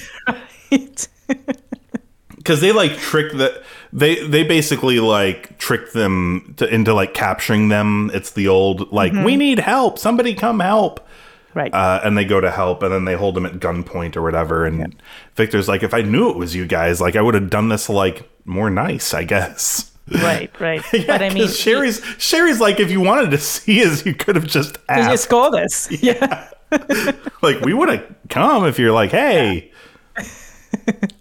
Because 2.38 2.60
they 2.60 2.72
like 2.72 2.96
trick 2.96 3.32
the 3.32 3.62
they 3.92 4.26
they 4.26 4.42
basically 4.42 5.00
like 5.00 5.58
trick 5.58 5.92
them 5.92 6.54
to, 6.56 6.72
into 6.72 6.94
like 6.94 7.14
capturing 7.14 7.68
them 7.68 8.10
it's 8.14 8.30
the 8.30 8.48
old 8.48 8.90
like 8.92 9.12
we 9.12 9.36
need 9.36 9.58
help 9.58 9.98
somebody 9.98 10.34
come 10.34 10.60
help 10.60 11.06
right. 11.54 11.72
uh, 11.74 12.00
and 12.04 12.16
they 12.16 12.24
go 12.24 12.40
to 12.40 12.50
help 12.50 12.82
and 12.82 12.92
then 12.92 13.04
they 13.04 13.14
hold 13.14 13.34
them 13.34 13.44
at 13.44 13.54
gunpoint 13.54 14.16
or 14.16 14.22
whatever 14.22 14.64
and 14.64 14.94
victor's 15.34 15.68
like 15.68 15.82
if 15.82 15.92
i 15.92 16.00
knew 16.00 16.30
it 16.30 16.36
was 16.36 16.54
you 16.54 16.66
guys 16.66 17.00
like 17.00 17.16
i 17.16 17.20
would 17.20 17.34
have 17.34 17.50
done 17.50 17.68
this 17.68 17.88
like 17.88 18.28
more 18.44 18.70
nice 18.70 19.12
i 19.12 19.24
guess 19.24 19.92
right. 20.22 20.50
Right. 20.58 20.82
yeah, 20.92 21.04
but 21.06 21.22
I 21.22 21.30
mean, 21.30 21.48
sherry's 21.48 22.02
sherry's 22.18 22.60
like 22.60 22.80
if 22.80 22.90
you 22.90 23.00
wanted 23.00 23.30
to 23.30 23.38
see 23.38 23.84
us 23.84 24.06
you 24.06 24.14
could 24.14 24.36
have 24.36 24.46
just 24.46 24.78
asked 24.88 25.10
just 25.10 25.28
call 25.28 25.50
this. 25.50 25.88
Yeah. 26.02 26.48
like 27.42 27.60
we 27.60 27.72
would 27.72 27.88
have 27.88 28.14
come 28.28 28.66
if 28.66 28.78
you're 28.78 28.92
like 28.92 29.10
hey 29.10 29.70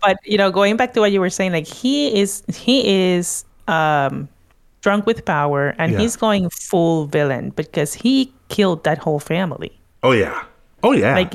but 0.00 0.18
you 0.24 0.36
know 0.38 0.50
going 0.50 0.76
back 0.76 0.92
to 0.94 1.00
what 1.00 1.12
you 1.12 1.20
were 1.20 1.30
saying 1.30 1.52
like 1.52 1.66
he 1.66 2.20
is 2.20 2.42
he 2.54 2.86
is 3.12 3.44
um 3.66 4.28
drunk 4.82 5.06
with 5.06 5.24
power 5.24 5.74
and 5.78 5.92
Yeah. 5.92 5.98
he's 5.98 6.16
going 6.16 6.48
full 6.50 7.06
villain 7.06 7.50
because 7.50 7.94
he 7.94 8.32
killed 8.48 8.84
that 8.84 8.98
whole 8.98 9.18
family 9.20 9.72
oh 10.02 10.12
yeah 10.12 10.44
oh 10.82 10.92
yeah 10.92 11.14
like 11.14 11.34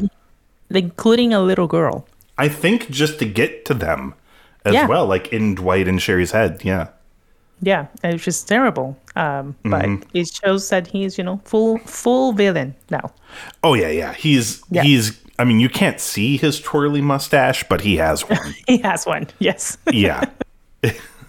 including 0.69 1.33
a 1.33 1.41
little 1.41 1.67
girl 1.67 2.07
I 2.37 2.47
think 2.49 2.89
just 2.89 3.19
to 3.19 3.25
get 3.25 3.65
to 3.65 3.73
them 3.75 4.15
as 4.65 4.73
Yeah. 4.73 4.87
well, 4.87 5.05
like 5.05 5.27
in 5.31 5.53
Dwight 5.53 5.87
and 5.87 6.01
Sherry's 6.01 6.31
head. 6.31 6.61
Yeah. 6.63 6.87
yeah 7.61 7.85
and 8.01 8.15
it's 8.15 8.23
just 8.23 8.47
terrible 8.47 8.97
um 9.15 9.55
but 9.63 9.83
Mm-hmm. 9.85 10.17
it 10.17 10.27
shows 10.33 10.69
that 10.69 10.87
he's 10.87 11.17
you 11.17 11.23
know 11.23 11.39
full 11.45 11.77
full 11.85 12.31
villain 12.33 12.73
now 12.89 13.11
Oh 13.63 13.73
yeah, 13.75 13.89
yeah. 13.89 14.13
He's 14.13 14.63
Yeah. 14.71 14.81
he's 14.83 15.19
I 15.39 15.45
mean, 15.45 15.59
you 15.59 15.69
can't 15.69 15.99
see 15.99 16.37
his 16.37 16.59
twirly 16.61 17.01
mustache, 17.01 17.63
but 17.67 17.81
he 17.81 17.97
has 17.97 18.21
one. 18.29 18.53
he 18.67 18.77
has 18.79 19.05
one 19.05 19.27
yes 19.39 19.77
yeah. 19.91 20.23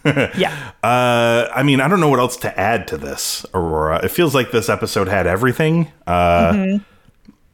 yeah 0.04 0.72
Uh 0.84 1.48
I 1.54 1.62
mean, 1.62 1.80
I 1.80 1.88
don't 1.88 2.00
know 2.00 2.10
what 2.10 2.18
else 2.18 2.36
to 2.38 2.60
add 2.60 2.86
to 2.88 2.96
this, 2.98 3.46
Aurora. 3.54 4.04
It 4.04 4.08
feels 4.10 4.34
like 4.34 4.50
this 4.50 4.68
episode 4.68 5.08
had 5.08 5.26
everything. 5.26 5.90
Uh 6.06 6.78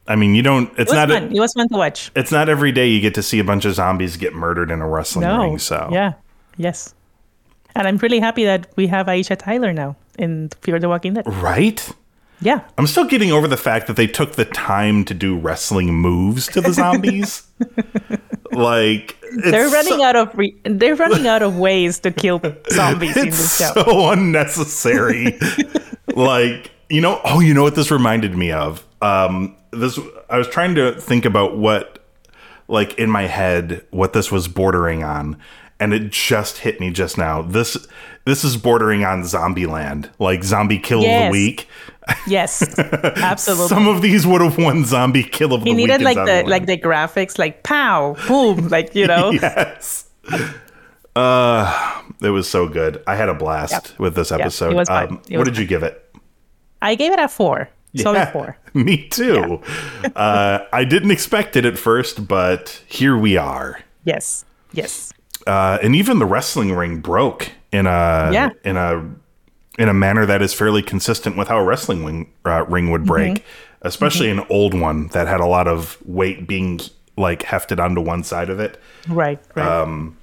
I 0.07 0.15
mean, 0.17 0.35
you 0.35 0.41
don't 0.41 0.69
it's 0.77 0.91
Mm-hmm. 0.91 0.97
it 0.97 0.99
was 0.99 1.09
not 1.09 1.09
fun 1.09 1.35
it 1.35 1.39
was 1.39 1.53
fun 1.53 1.69
to 1.69 1.77
watch 1.77 2.11
it's 2.15 2.31
not 2.31 2.49
every 2.49 2.71
day 2.73 2.87
you 2.89 2.99
get 2.99 3.13
to 3.15 3.23
see 3.23 3.39
a 3.39 3.43
bunch 3.45 3.63
of 3.65 3.73
zombies 3.75 4.17
get 4.17 4.33
murdered 4.33 4.69
in 4.71 4.81
a 4.81 4.87
wrestling 4.89 5.27
no 5.27 5.39
ring, 5.41 5.57
so 5.59 5.87
yeah 5.91 6.13
yes 6.57 6.93
and 7.75 7.87
i'm 7.87 7.95
really 7.97 8.19
happy 8.19 8.43
that 8.43 8.67
we 8.75 8.87
have 8.87 9.05
aisha 9.07 9.37
tyler 9.37 9.71
now 9.71 9.95
in 10.19 10.49
fear 10.61 10.79
the 10.79 10.89
walking 10.89 11.13
dead 11.13 11.23
Right? 11.41 11.89
Yeah 12.41 12.61
I'm 12.77 12.87
still 12.87 13.05
getting 13.05 13.31
over 13.31 13.47
the 13.47 13.57
fact 13.57 13.87
that 13.87 13.95
they 13.95 14.07
took 14.07 14.33
the 14.33 14.45
time 14.45 15.05
to 15.05 15.13
do 15.13 15.37
wrestling 15.37 15.93
moves 15.93 16.47
to 16.47 16.61
the 16.61 16.73
zombies. 16.73 17.43
like 18.51 19.17
it's 19.21 19.51
They're 19.51 19.69
running 19.69 19.99
so, 19.99 20.03
out 20.03 20.15
of 20.15 20.37
re- 20.37 20.59
they're 20.63 20.95
running 20.95 21.27
out 21.27 21.41
of 21.41 21.57
ways 21.57 21.99
to 21.99 22.11
kill 22.11 22.41
zombies 22.71 23.15
in 23.15 23.29
this 23.29 23.57
show. 23.57 23.71
so 23.73 24.09
unnecessary. 24.09 25.39
like 26.15 26.71
you 26.91 26.99
know, 26.99 27.21
oh, 27.23 27.39
you 27.39 27.53
know 27.53 27.63
what 27.63 27.75
this 27.75 27.89
reminded 27.89 28.35
me 28.35 28.51
of? 28.51 28.85
Um, 29.01 29.55
this 29.71 29.97
I 30.29 30.37
was 30.37 30.47
trying 30.47 30.75
to 30.75 30.99
think 30.99 31.25
about 31.25 31.57
what, 31.57 31.99
like 32.67 32.95
in 32.95 33.09
my 33.09 33.23
head, 33.23 33.85
what 33.91 34.13
this 34.13 34.31
was 34.31 34.47
bordering 34.47 35.03
on, 35.03 35.37
and 35.81 35.93
it 35.93 36.11
just 36.11 36.59
hit 36.59 36.79
me 36.79 36.91
just 36.91 37.17
now. 37.17 37.41
This 37.41 37.75
this 38.25 38.43
is 38.45 38.55
bordering 38.55 39.03
on 39.03 39.23
Zombieland, 39.23 40.09
like 40.19 40.43
Zombie 40.43 40.79
Kill 40.79 40.99
of 40.99 41.05
the 41.25 41.29
Week. 41.31 41.67
Yes, 42.27 42.77
absolutely. 42.79 43.67
Some 43.67 43.87
of 43.87 44.01
these 44.01 44.25
would 44.25 44.41
have 44.41 44.57
won 44.57 44.85
Zombie 44.85 45.23
Kill 45.23 45.53
of 45.53 45.63
he 45.63 45.71
the 45.71 45.75
Week. 45.75 45.81
You 45.81 45.87
needed 45.87 46.01
like 46.03 46.15
the 46.15 46.21
Zombieland. 46.21 46.47
like 46.47 46.65
the 46.67 46.77
graphics, 46.77 47.37
like 47.39 47.63
pow, 47.63 48.15
boom, 48.27 48.69
like 48.69 48.95
you 48.95 49.07
know. 49.07 49.31
yes. 49.31 50.07
Uh, 51.15 52.01
it 52.21 52.29
was 52.29 52.49
so 52.49 52.67
good. 52.69 53.03
I 53.05 53.15
had 53.15 53.27
a 53.29 53.33
blast 53.33 53.71
Yep. 53.89 53.99
with 53.99 54.15
this 54.15 54.31
episode. 54.31 54.71
it 54.71 54.75
was. 54.75 54.89
Um, 54.89 55.21
what 55.31 55.43
did 55.45 55.57
you 55.57 55.65
give 55.65 55.83
it? 55.83 55.97
I 56.81 56.95
gave 56.95 57.11
it 57.11 57.19
a 57.19 57.27
four, 57.27 57.69
solid 57.95 58.15
Yeah, 58.17 58.31
four. 58.31 58.57
Me 58.73 59.07
too. 59.09 59.61
uh, 60.15 60.59
I 60.71 60.83
didn't 60.85 61.11
expect 61.11 61.55
it 61.55 61.65
at 61.65 61.77
first, 61.77 62.27
but 62.27 62.81
here 62.87 63.17
we 63.17 63.35
are. 63.37 63.81
Yes, 64.05 64.45
yes, 64.73 65.11
Uh, 65.47 65.77
and 65.81 65.95
even 65.95 66.19
the 66.19 66.25
wrestling 66.25 66.73
ring 66.73 66.99
broke 67.01 67.51
in 67.71 67.85
a 67.87 68.29
Yeah. 68.31 68.49
in 68.63 68.77
a 68.77 69.09
in 69.79 69.87
a 69.89 69.93
manner 69.93 70.25
that 70.25 70.41
is 70.41 70.53
fairly 70.53 70.81
consistent 70.81 71.37
with 71.37 71.47
how 71.47 71.57
a 71.57 71.63
wrestling 71.63 72.05
ring, 72.05 72.27
uh, 72.45 72.65
ring 72.67 72.91
would 72.91 73.05
break, 73.05 73.35
Mm-hmm. 73.35 73.87
especially 73.87 74.29
an 74.29 74.41
old 74.49 74.73
one 74.73 75.07
that 75.09 75.27
had 75.27 75.39
a 75.39 75.45
lot 75.45 75.67
of 75.67 75.97
weight 76.05 76.45
being 76.47 76.79
like 77.17 77.43
hefted 77.43 77.79
onto 77.79 78.01
one 78.01 78.23
side 78.23 78.49
of 78.49 78.59
it. 78.59 78.79
right, 79.07 79.39
right. 79.55 79.65
Um, 79.67 80.17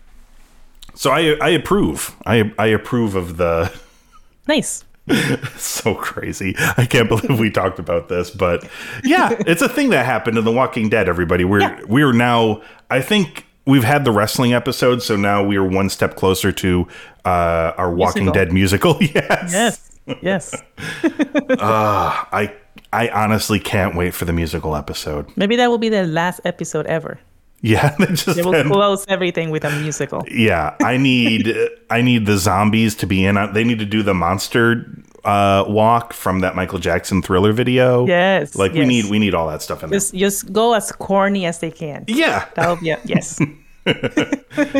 So 0.95 1.11
I 1.11 1.37
I 1.41 1.49
approve. 1.51 2.15
I 2.27 2.53
I 2.59 2.67
approve 2.67 3.15
of 3.15 3.37
the 3.39 3.73
nice. 4.49 4.85
so 5.57 5.95
crazy. 5.95 6.55
I 6.77 6.85
can't 6.85 7.09
believe 7.09 7.41
we 7.41 7.51
talked 7.51 7.79
about 7.79 8.09
this, 8.11 8.29
but 8.31 8.69
yeah, 9.05 9.31
it's 9.47 9.63
a 9.63 9.69
thing 9.69 9.89
that 9.91 10.05
happened 10.05 10.37
in 10.37 10.45
The 10.45 10.53
Walking 10.53 10.91
Dead. 10.91 11.09
Everybody, 11.09 11.45
we're 11.45 11.61
Yeah. 11.61 11.81
we're 11.89 12.13
now. 12.13 12.61
I 12.91 13.01
think 13.01 13.47
we've 13.69 13.85
had 13.85 14.05
the 14.05 14.11
wrestling 14.11 14.55
episode, 14.55 15.03
so 15.03 15.15
now 15.15 15.45
we 15.45 15.57
are 15.57 15.65
one 15.65 15.91
step 15.91 16.17
closer 16.17 16.51
to 16.51 16.89
uh, 17.25 17.75
our 17.77 17.93
Walking 17.93 18.25
Musical. 18.25 18.33
Dead 18.33 18.53
musical. 18.53 18.97
yes, 19.01 19.91
Yes, 20.07 20.23
yes. 20.23 20.63
I 21.61 22.53
I 22.93 23.09
honestly 23.11 23.61
can't 23.61 23.95
wait 23.95 24.15
for 24.15 24.25
the 24.25 24.33
musical 24.33 24.75
episode. 24.75 25.31
Maybe 25.37 25.57
that 25.57 25.69
will 25.69 25.79
be 25.79 25.91
the 25.91 26.05
last 26.05 26.41
episode 26.45 26.87
ever. 26.87 27.21
Yeah, 27.61 27.95
they 27.99 28.07
just 28.07 28.37
They 28.37 28.43
will 28.43 28.65
close 28.65 29.05
everything 29.09 29.51
with 29.51 29.65
a 29.65 29.71
musical. 29.71 30.25
yeah. 30.31 30.77
I 30.81 30.97
need 30.97 31.55
I 31.91 32.03
need 32.03 32.27
the 32.27 32.39
zombies 32.39 32.95
to 32.97 33.07
be 33.07 33.25
in. 33.25 33.35
They 33.53 33.65
need 33.65 33.79
to 33.81 33.87
do 33.87 34.03
the 34.03 34.15
monster 34.15 34.87
uh, 35.25 35.65
walk 35.69 36.13
from 36.13 36.41
that 36.41 36.55
Michael 36.57 36.79
Jackson 36.79 37.21
Thriller 37.21 37.53
video. 37.53 38.07
Yes, 38.07 38.55
like 38.55 38.73
we 38.73 38.87
need 38.87 39.11
we 39.11 39.19
need 39.19 39.35
all 39.35 39.49
that 39.49 39.61
stuff 39.61 39.83
in 39.83 39.91
there. 39.91 39.99
Just 39.99 40.15
just 40.15 40.53
go 40.53 40.73
as 40.73 40.93
corny 40.93 41.45
as 41.45 41.59
they 41.59 41.71
can. 41.71 42.05
Yeah, 42.07 42.47
That'll 42.55 42.77
be 42.77 42.91
a, 42.91 43.01
yes. 43.05 43.39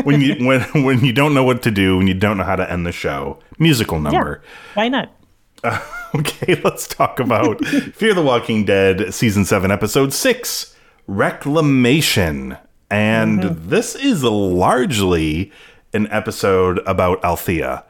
When 0.03 0.21
you 0.21 0.35
when 0.45 0.61
when 0.83 1.03
you 1.03 1.11
don't 1.13 1.33
know 1.33 1.43
what 1.43 1.61
to 1.63 1.71
do, 1.71 1.97
when 1.97 2.07
you 2.07 2.13
don't 2.13 2.37
know 2.37 2.43
how 2.43 2.55
to 2.55 2.69
end 2.71 2.85
the 2.85 2.91
show, 2.91 3.39
musical 3.57 3.97
Yeah. 3.97 4.09
number. 4.11 4.41
Why 4.73 4.87
not? 4.89 5.11
Okay, 6.15 6.59
let's 6.63 6.87
talk 6.87 7.19
about 7.19 7.63
Fear 7.93 8.15
the 8.15 8.23
Walking 8.23 8.65
Dead 8.65 9.13
season 9.13 9.45
7 9.45 9.69
episode 9.69 10.11
6, 10.11 10.75
Reclamation. 11.05 12.57
And 12.89 13.43
this 13.43 13.93
is 13.93 14.23
largely 14.23 15.51
an 15.93 16.07
episode 16.11 16.79
about 16.87 17.23
Althea. 17.23 17.83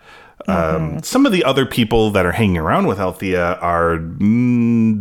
Um, 0.49 1.01
some 1.01 1.25
of 1.25 1.31
the 1.31 1.45
other 1.45 1.65
people 1.65 2.11
that 2.11 2.25
are 2.25 2.33
hanging 2.33 2.57
around 2.57 2.87
with 2.87 2.99
Althea 2.99 3.53
are 3.61 3.97
mm, 3.99 4.95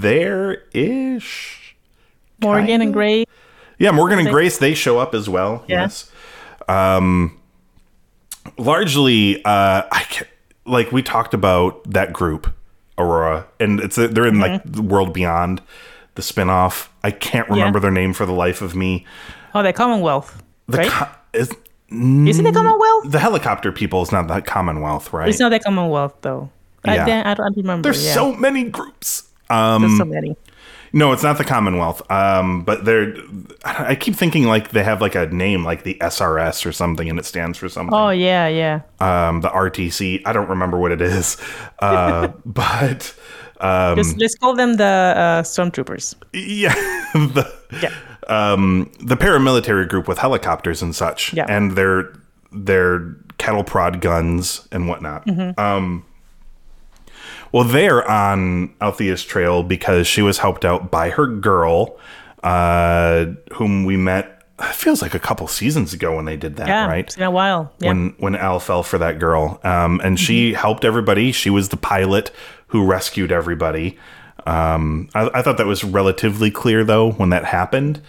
there 0.00 0.62
ish. 0.72 1.74
Morgan 2.40 2.82
and 2.82 2.92
Gray. 2.92 3.24
Yeah, 3.80 3.92
Morgan 3.92 4.18
and 4.18 4.28
Grace, 4.28 4.58
they 4.58 4.74
show 4.74 4.98
up 4.98 5.14
as 5.14 5.28
well. 5.28 5.64
Yeah. 5.66 5.82
Yes. 5.82 6.12
Um, 6.68 7.40
largely, 8.58 9.42
uh, 9.44 9.82
I 9.90 10.04
can, 10.08 10.26
like 10.66 10.92
we 10.92 11.02
talked 11.02 11.32
about 11.32 11.90
that 11.90 12.12
group, 12.12 12.52
Aurora, 12.98 13.46
and 13.58 13.80
it's 13.80 13.96
they're 13.96 14.26
in 14.26 14.38
like 14.38 14.62
the 14.64 14.82
World 14.82 15.14
Beyond, 15.14 15.62
the 16.14 16.22
spinoff. 16.22 16.88
I 17.02 17.10
can't 17.10 17.48
remember 17.48 17.80
their 17.80 17.90
name 17.90 18.12
for 18.12 18.26
the 18.26 18.32
life 18.32 18.60
of 18.60 18.76
me. 18.76 19.06
Oh, 19.54 19.62
the 19.62 19.72
Commonwealth. 19.72 20.42
The 20.68 20.78
right? 20.78 20.90
co- 20.90 21.08
is 21.32 21.48
Is 21.88 22.38
it 22.38 22.42
the 22.42 22.52
Commonwealth? 22.52 23.10
the 23.10 23.18
helicopter 23.18 23.72
people 23.72 24.02
is 24.02 24.12
not 24.12 24.28
the 24.28 24.42
Commonwealth, 24.42 25.12
right? 25.14 25.28
It's 25.28 25.40
not 25.40 25.48
the 25.48 25.58
Commonwealth 25.58 26.16
though. 26.20 26.50
Yeah. 26.84 26.92
I, 26.92 26.96
don't, 27.06 27.26
I 27.26 27.34
don't 27.34 27.56
remember. 27.56 27.86
There's 27.86 28.04
yeah. 28.04 28.12
so 28.12 28.34
many 28.34 28.64
groups. 28.64 29.28
Um, 29.48 29.82
There's 29.82 29.98
so 29.98 30.04
many. 30.04 30.36
No, 30.92 31.12
it's 31.12 31.22
not 31.22 31.38
the 31.38 31.44
Commonwealth. 31.44 32.02
Um, 32.10 32.62
but 32.64 32.84
they're. 32.84 33.14
I 33.64 33.94
keep 33.94 34.14
thinking 34.16 34.44
like 34.44 34.70
they 34.70 34.82
have 34.82 35.00
like 35.00 35.14
a 35.14 35.26
name 35.26 35.64
like 35.64 35.84
the 35.84 35.94
SRS 36.00 36.66
or 36.66 36.72
something, 36.72 37.08
and 37.08 37.18
it 37.18 37.24
stands 37.24 37.58
for 37.58 37.68
something. 37.68 37.94
Oh 37.94 38.10
yeah, 38.10 38.48
yeah. 38.48 38.80
um, 39.00 39.40
the 39.40 39.48
RTC. 39.48 40.22
I 40.24 40.32
don't 40.32 40.48
remember 40.48 40.78
what 40.78 40.90
it 40.92 41.00
is, 41.00 41.36
uh, 41.78 42.28
but 42.44 43.14
um, 43.60 43.96
Just 43.96 44.18
let's 44.18 44.34
call 44.36 44.54
them 44.54 44.74
the 44.78 44.84
uh, 44.84 45.42
stormtroopers. 45.42 46.14
yeah, 46.32 46.74
the 47.14 47.52
Yeah. 47.82 47.94
um, 48.28 48.90
the 49.00 49.16
paramilitary 49.16 49.88
group 49.88 50.08
with 50.08 50.18
helicopters 50.18 50.82
and 50.82 50.94
such, 50.94 51.32
Yeah. 51.34 51.46
and 51.48 51.72
their 51.72 52.12
their 52.52 53.14
cattle 53.38 53.62
prod 53.64 54.00
guns 54.00 54.66
and 54.72 54.88
whatnot. 54.88 55.28
Um, 55.58 56.04
well, 57.52 57.64
they're 57.64 58.08
on 58.10 58.74
Althea's 58.80 59.24
trail 59.24 59.62
because 59.62 60.06
she 60.06 60.22
was 60.22 60.38
helped 60.38 60.64
out 60.64 60.90
by 60.90 61.10
her 61.10 61.26
girl, 61.26 61.98
uh, 62.42 63.26
whom 63.54 63.84
we 63.84 63.96
met. 63.96 64.36
It 64.58 64.74
feels 64.74 65.00
like 65.00 65.14
a 65.14 65.18
couple 65.18 65.46
seasons 65.48 65.94
ago 65.94 66.16
when 66.16 66.26
they 66.26 66.36
did 66.36 66.56
that, 66.56 66.68
Yeah, 66.68 66.86
right? 66.86 67.04
it's 67.06 67.16
been 67.16 67.26
a 67.26 67.30
while. 67.30 67.72
Yeah. 67.78 67.88
when 67.88 68.14
when 68.18 68.36
Al 68.36 68.60
fell 68.60 68.82
for 68.82 68.98
that 68.98 69.18
girl. 69.18 69.58
Um, 69.64 70.00
and 70.04 70.20
she 70.20 70.52
helped 70.52 70.84
everybody. 70.84 71.32
She 71.32 71.48
was 71.48 71.70
the 71.70 71.78
pilot 71.78 72.30
who 72.68 72.84
rescued 72.84 73.32
everybody. 73.32 73.98
Um, 74.46 75.08
I, 75.14 75.30
I 75.34 75.42
thought 75.42 75.56
that 75.58 75.66
was 75.66 75.82
relatively 75.82 76.50
clear 76.50 76.84
though 76.84 77.12
when 77.12 77.30
that 77.30 77.46
happened. 77.46 78.02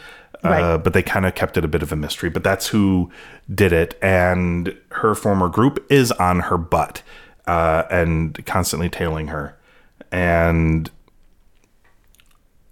Uh, 0.43 0.49
Right. 0.49 0.77
but 0.77 0.93
they 0.93 1.03
kind 1.03 1.25
of 1.27 1.35
kept 1.35 1.55
it 1.55 1.63
a 1.63 1.67
bit 1.67 1.83
of 1.83 1.91
a 1.91 1.95
mystery. 1.95 2.29
But 2.31 2.43
that's 2.43 2.67
who 2.67 3.11
did 3.53 3.71
it, 3.71 3.95
and 4.01 4.75
her 4.89 5.13
former 5.13 5.47
group 5.49 5.85
is 5.89 6.11
on 6.13 6.39
her 6.41 6.57
butt 6.57 7.03
uh, 7.47 7.83
and 7.89 8.45
constantly 8.45 8.89
tailing 8.89 9.27
her. 9.27 9.57
And 10.11 10.89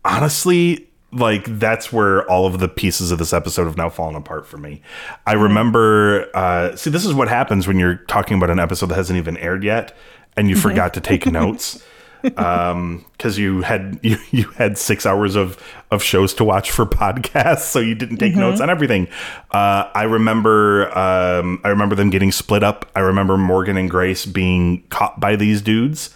honestly, 0.03 0.87
like 1.11 1.45
that's 1.59 1.91
where 1.91 2.29
all 2.29 2.45
of 2.45 2.59
the 2.59 2.67
pieces 2.67 3.11
of 3.11 3.17
this 3.17 3.33
episode 3.33 3.65
have 3.65 3.77
now 3.77 3.89
fallen 3.89 4.15
apart 4.15 4.45
for 4.45 4.57
me. 4.57 4.81
I 5.25 5.33
remember, 5.33 6.29
uh, 6.35 6.75
see, 6.75 6.89
this 6.89 7.05
is 7.05 7.13
what 7.13 7.27
happens 7.27 7.67
when 7.67 7.79
you're 7.79 7.95
talking 7.95 8.37
about 8.37 8.49
an 8.49 8.59
episode 8.59 8.87
that 8.87 8.95
hasn't 8.95 9.17
even 9.17 9.37
aired 9.37 9.63
yet, 9.63 9.95
and 10.37 10.49
you 10.49 10.55
forgot 10.57 10.93
to 10.95 11.01
take 11.01 11.25
notes 11.31 11.83
because 12.21 13.37
you 13.37 13.61
had 13.61 13.99
you, 14.03 14.17
you 14.31 14.43
had 14.51 14.77
six 14.77 15.05
hours 15.05 15.35
of 15.35 15.61
of 15.91 16.03
shows 16.03 16.33
to 16.35 16.43
watch 16.43 16.71
for 16.71 16.85
podcasts, 16.87 17.61
so 17.61 17.79
you 17.79 17.95
didn't 17.95 18.17
take 18.17 18.35
notes 18.35 18.61
on 18.61 18.69
everything. 18.69 19.07
Uh, 19.51 19.89
I 19.93 20.03
remember 20.03 20.85
um, 20.97 21.61
I 21.63 21.69
remember 21.69 21.95
them 21.95 22.09
getting 22.09 22.31
split 22.31 22.63
up. 22.63 22.89
I 22.95 22.99
remember 22.99 23.37
Morgan 23.37 23.77
and 23.77 23.89
Grace 23.89 24.25
being 24.25 24.83
caught 24.89 25.19
by 25.19 25.35
these 25.35 25.61
dudes. 25.61 26.15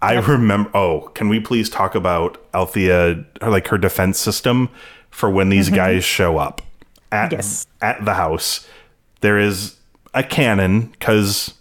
I 0.00 0.14
remember. 0.20 0.70
Oh, 0.76 1.10
can 1.14 1.28
we 1.28 1.40
please 1.40 1.68
talk 1.68 1.94
about 1.94 2.38
Althea, 2.54 3.24
like 3.42 3.68
her 3.68 3.78
defense 3.78 4.18
system 4.18 4.68
for 5.10 5.28
when 5.28 5.48
these 5.48 5.70
guys 5.70 6.04
show 6.04 6.38
up 6.38 6.62
at 7.10 7.32
Yes. 7.32 7.66
at 7.80 8.04
the 8.04 8.14
house? 8.14 8.66
There 9.22 9.38
is 9.38 9.74
a 10.14 10.22
cannon 10.22 10.86
because 10.86 11.54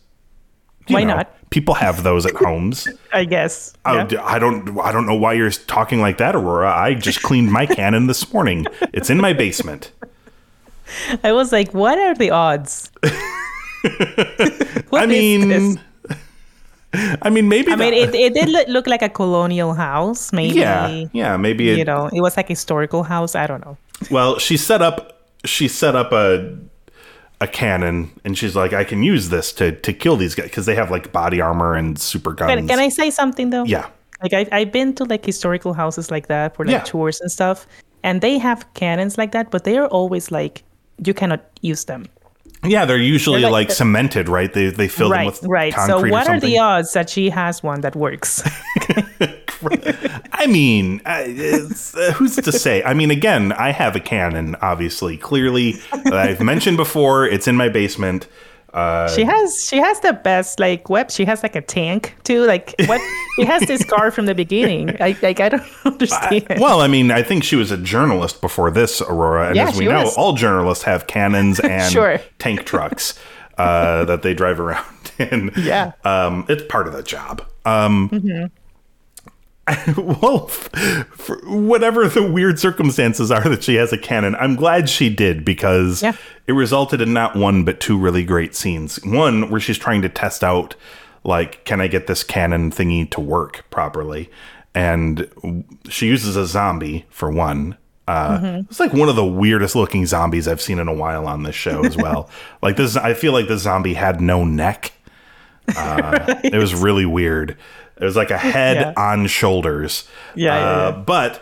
Why 0.88 1.04
not? 1.04 1.36
People 1.50 1.76
have 1.76 2.04
those 2.04 2.26
at 2.26 2.36
homes. 2.36 2.88
I 3.14 3.24
guess. 3.26 3.74
Yeah. 3.86 4.04
d- 4.06 4.18
I 4.18 4.38
don't. 4.40 4.78
I 4.80 4.92
don't 4.92 5.06
know 5.06 5.16
why 5.16 5.34
you're 5.34 5.50
talking 5.52 6.02
like 6.02 6.18
that, 6.18 6.36
Aurora. 6.36 6.70
I 6.76 6.94
just 6.94 7.22
cleaned 7.24 7.52
my 7.52 7.66
cannon 7.66 8.08
this 8.08 8.34
morning. 8.34 8.66
It's 8.94 9.10
in 9.10 9.18
my 9.20 9.34
basement. 9.34 9.92
I 11.24 11.32
was 11.32 11.52
like, 11.52 11.74
what 11.74 11.98
are 11.98 12.16
the 12.16 12.32
odds? 12.32 12.92
What 14.90 15.04
I 15.04 15.06
mean, 15.06 15.48
this? 15.50 15.78
I 17.22 17.30
mean, 17.30 17.48
maybe. 17.50 17.72
I 17.72 17.76
mean, 17.76 17.94
it, 17.94 18.16
it 18.16 18.34
did 18.34 18.50
look- 18.50 18.68
look 18.68 18.88
like 18.88 19.02
a 19.02 19.10
colonial 19.10 19.74
house. 19.74 20.32
Maybe, 20.34 20.60
yeah, 20.60 21.06
yeah, 21.14 21.38
maybe. 21.38 21.70
It, 21.70 21.78
you 21.78 21.86
know, 21.86 22.08
it 22.12 22.22
was 22.22 22.38
like 22.38 22.50
a 22.50 22.54
historical 22.54 23.04
house. 23.04 23.36
I 23.36 23.48
don't 23.48 23.64
know. 23.66 23.78
Well, 24.10 24.40
she 24.40 24.58
set 24.58 24.82
up. 24.82 25.22
She 25.46 25.68
set 25.68 25.96
up 25.96 26.12
a 26.12 26.58
a 27.40 27.48
cannon, 27.48 28.12
and 28.26 28.38
she's 28.38 28.56
like, 28.56 28.74
"I 28.74 28.84
can 28.84 29.04
use 29.04 29.30
this 29.30 29.54
to 29.54 29.72
to 29.72 29.94
kill 29.94 30.18
these 30.18 30.36
guys 30.36 30.48
because 30.48 30.66
they 30.66 30.76
have 30.76 30.90
like 30.92 31.12
body 31.12 31.40
armor 31.42 31.76
and 31.76 32.00
super 32.00 32.34
guns." 32.34 32.52
Can, 32.52 32.68
can 32.68 32.80
I 32.80 32.90
say 32.90 33.10
something 33.12 33.50
though? 33.52 33.64
Yeah. 33.66 33.88
Like 34.24 34.34
I've, 34.34 34.50
I've 34.52 34.72
been 34.72 34.96
to 34.96 35.04
like 35.06 35.24
historical 35.26 35.74
houses 35.74 36.10
like 36.10 36.28
that 36.28 36.56
for 36.56 36.66
like 36.66 36.72
Yeah. 36.72 36.80
tours 36.84 37.22
and 37.22 37.32
stuff, 37.32 37.68
and 38.04 38.22
they 38.22 38.40
have 38.40 38.66
cannons 38.74 39.18
like 39.18 39.32
that, 39.34 39.52
but 39.52 39.64
they 39.64 39.78
are 39.78 39.88
always 39.88 40.32
like 40.32 40.64
you 41.06 41.14
cannot 41.14 41.42
use 41.62 41.86
them. 41.86 42.06
Yeah, 42.64 42.86
they're 42.86 42.98
usually 42.98 43.42
They're 43.42 43.52
like, 43.52 43.68
like- 43.70 43.78
cemented, 43.78 44.28
right? 44.28 44.52
They 44.52 44.72
they 44.72 44.88
fill 44.88 45.10
them 45.10 45.18
right, 45.20 45.26
with 45.28 45.44
right. 45.44 45.74
So 45.86 46.02
what 46.10 46.28
are 46.28 46.40
the 46.40 46.58
odds 46.58 46.94
that 46.94 47.08
she 47.10 47.30
has 47.30 47.62
one 47.62 47.82
that 47.82 47.96
works? 47.96 48.42
I 50.38 50.48
mean, 50.48 51.02
it's, 51.06 51.96
uh, 51.96 52.12
who's 52.14 52.36
to 52.36 52.52
say? 52.52 52.84
I 52.84 52.94
mean, 52.94 53.12
again, 53.12 53.52
I 53.54 53.72
have 53.72 53.96
a 53.96 54.00
cannon, 54.00 54.56
obviously. 54.62 55.18
Clearly, 55.18 55.74
that 56.04 56.14
I've 56.14 56.42
mentioned 56.42 56.78
before. 56.78 57.26
It's 57.26 57.48
in 57.48 57.56
my 57.56 57.70
basement. 57.70 58.28
Uh, 58.74 59.08
she 59.10 59.24
has 59.24 59.66
she 59.68 59.78
has 59.78 60.00
the 60.02 60.14
best 60.14 60.60
like 60.60 60.90
web. 60.90 61.10
She 61.10 61.26
has 61.26 61.42
like 61.42 61.56
a 61.56 61.62
tank 61.62 62.14
too. 62.24 62.46
Like 62.46 62.76
what? 62.86 63.02
she 63.38 63.46
has 63.46 63.64
this 63.64 63.84
car 63.86 64.12
from 64.12 64.26
the 64.28 64.36
beginning. 64.36 64.90
I 65.02 65.18
like 65.24 65.40
I 65.40 65.50
don't 65.50 65.64
understand. 65.86 66.46
well, 66.60 66.82
I 66.82 66.88
mean, 66.88 67.10
I 67.10 67.24
think 67.24 67.44
she 67.44 67.56
was 67.56 67.72
a 67.72 67.78
journalist 67.78 68.40
before 68.42 68.70
this, 68.70 69.02
Aurora. 69.02 69.48
And 69.48 69.56
Yeah, 69.56 69.70
as 69.70 69.78
we 69.80 69.86
know, 69.86 70.04
was. 70.04 70.16
all 70.18 70.34
journalists 70.34 70.84
have 70.84 71.08
cannons 71.08 71.60
and 71.62 71.92
Sure. 71.92 72.20
tank 72.38 72.66
trucks 72.66 73.18
uh, 73.58 74.06
that 74.06 74.22
they 74.22 74.34
drive 74.36 74.60
around 74.60 74.86
in. 75.18 75.50
Yeah. 75.58 75.94
Um, 76.04 76.46
it's 76.48 76.64
part 76.70 76.86
of 76.88 76.94
the 76.94 77.02
job. 77.04 77.44
Um, 77.66 78.10
well, 78.12 78.50
f- 79.68 80.70
for 81.12 81.38
whatever 81.46 82.08
the 82.08 82.24
weird 82.30 82.60
circumstances 82.60 83.32
are 83.32 83.48
that 83.50 83.64
she 83.64 83.76
has 83.76 83.92
a 83.92 83.98
cannon, 83.98 84.36
I'm 84.36 84.56
glad 84.56 84.90
she 84.90 85.10
did 85.10 85.44
because 85.44 86.02
Yeah. 86.02 86.14
it 86.48 86.54
resulted 86.54 87.02
in 87.02 87.14
not 87.14 87.36
one 87.36 87.64
but 87.66 87.80
two 87.80 87.98
really 87.98 88.24
great 88.24 88.56
scenes. 88.56 88.98
One 89.04 89.50
where 89.50 89.60
she's 89.60 89.78
trying 89.78 90.02
to 90.04 90.10
test 90.10 90.44
out, 90.44 90.76
like, 91.24 91.66
can 91.66 91.82
I 91.82 91.88
get 91.88 92.08
this 92.08 92.24
cannon 92.24 92.72
thingy 92.72 93.10
to 93.12 93.20
work 93.22 93.66
properly? 93.70 94.30
And 94.74 95.64
she 95.90 96.08
uses 96.08 96.36
a 96.36 96.46
zombie 96.46 97.06
for 97.10 97.30
one. 97.32 97.78
Uh, 98.08 98.62
It's 98.70 98.80
like 98.80 98.94
one 98.94 99.10
of 99.10 99.18
the 99.18 99.26
weirdest 99.26 99.76
looking 99.76 100.06
zombies 100.06 100.48
I've 100.48 100.62
seen 100.62 100.80
in 100.80 100.88
a 100.88 100.94
while 100.94 101.28
on 101.28 101.44
this 101.44 101.56
show 101.56 101.84
as 101.84 101.98
well. 101.98 102.30
like 102.62 102.78
this, 102.78 102.96
I 102.96 103.14
feel 103.14 103.34
like 103.34 103.48
the 103.50 103.58
zombie 103.58 103.96
had 103.96 104.22
no 104.22 104.46
neck. 104.46 104.94
Uh, 105.76 106.36
It 106.44 106.56
was 106.58 106.74
really 106.82 107.06
weird. 107.06 107.58
It 108.00 108.04
was 108.06 108.16
like 108.16 108.32
a 108.32 108.38
head 108.38 108.78
Yeah. 108.78 108.94
on 108.98 109.28
shoulders. 109.28 110.08
Yeah, 110.36 110.56
Uh, 110.56 110.90
yeah. 110.92 111.04
But 111.04 111.42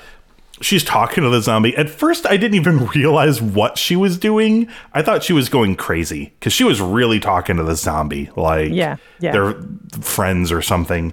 she's 0.61 0.83
talking 0.83 1.23
to 1.23 1.29
the 1.29 1.41
zombie. 1.41 1.75
At 1.75 1.89
first, 1.89 2.25
I 2.25 2.37
didn't 2.37 2.55
even 2.55 2.85
realize 2.95 3.41
what 3.41 3.77
she 3.77 3.95
was 3.95 4.17
doing. 4.17 4.67
I 4.93 5.01
thought 5.01 5.23
she 5.23 5.33
was 5.33 5.49
going 5.49 5.75
crazy 5.75 6.33
because 6.39 6.53
she 6.53 6.63
was 6.63 6.79
really 6.79 7.19
talking 7.19 7.57
to 7.57 7.63
the 7.63 7.75
zombie, 7.75 8.29
like 8.37 8.71
Yeah, 8.71 8.95
yeah. 9.19 9.31
they're 9.33 9.55
friends 10.01 10.51
or 10.51 10.61
something. 10.61 11.11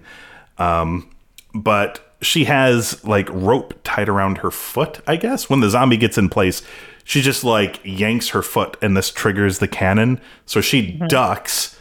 Um, 0.59 1.09
but 1.55 2.15
she 2.21 2.45
has 2.45 3.03
like 3.05 3.29
rope 3.31 3.75
tied 3.85 4.09
around 4.09 4.39
her 4.39 4.51
foot, 4.51 5.01
I 5.07 5.17
guess. 5.17 5.51
When 5.51 5.59
the 5.61 5.71
zombie 5.71 5.97
gets 5.97 6.17
in 6.17 6.29
place, 6.29 6.63
she 7.05 7.21
just 7.21 7.43
like 7.43 7.81
yanks 7.85 8.29
her 8.29 8.43
foot 8.43 8.77
and 8.81 8.97
this 8.97 9.11
triggers 9.11 9.59
the 9.59 9.67
cannon. 9.69 10.21
So 10.47 10.61
she 10.61 10.93
Mm-hmm. 10.93 11.09
ducks, 11.09 11.72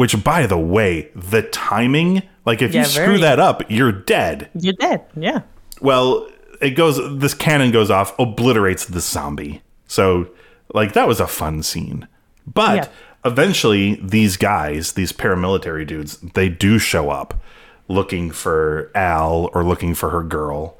which 0.00 0.24
by 0.24 0.46
the 0.46 0.56
way, 0.56 1.10
the 1.14 1.42
timing, 1.42 2.22
like 2.46 2.62
if 2.62 2.72
Yeah, 2.72 2.80
you 2.84 2.86
screw 2.88 3.04
very. 3.06 3.20
that 3.20 3.38
up, 3.38 3.70
you're 3.70 3.92
dead. 3.92 4.48
You're 4.58 4.72
dead. 4.72 5.04
Yeah. 5.14 5.42
Well, 5.82 6.26
it 6.62 6.70
goes 6.70 6.98
this 7.20 7.34
cannon 7.34 7.70
goes 7.70 7.90
off, 7.90 8.18
obliterates 8.18 8.86
the 8.86 9.00
zombie. 9.00 9.60
So 9.86 10.28
like 10.72 10.94
that 10.94 11.06
was 11.06 11.20
a 11.20 11.26
fun 11.26 11.62
scene. 11.62 12.08
But 12.46 12.76
Yeah. 12.76 12.86
eventually 13.26 14.00
these 14.02 14.38
guys, 14.38 14.92
these 14.92 15.12
paramilitary 15.12 15.86
dudes, 15.86 16.16
they 16.32 16.48
do 16.48 16.78
show 16.78 17.10
up 17.10 17.34
looking 17.86 18.30
for 18.30 18.90
Al 18.94 19.50
or 19.52 19.62
looking 19.64 19.94
for 19.94 20.08
her 20.08 20.22
girl. 20.22 20.78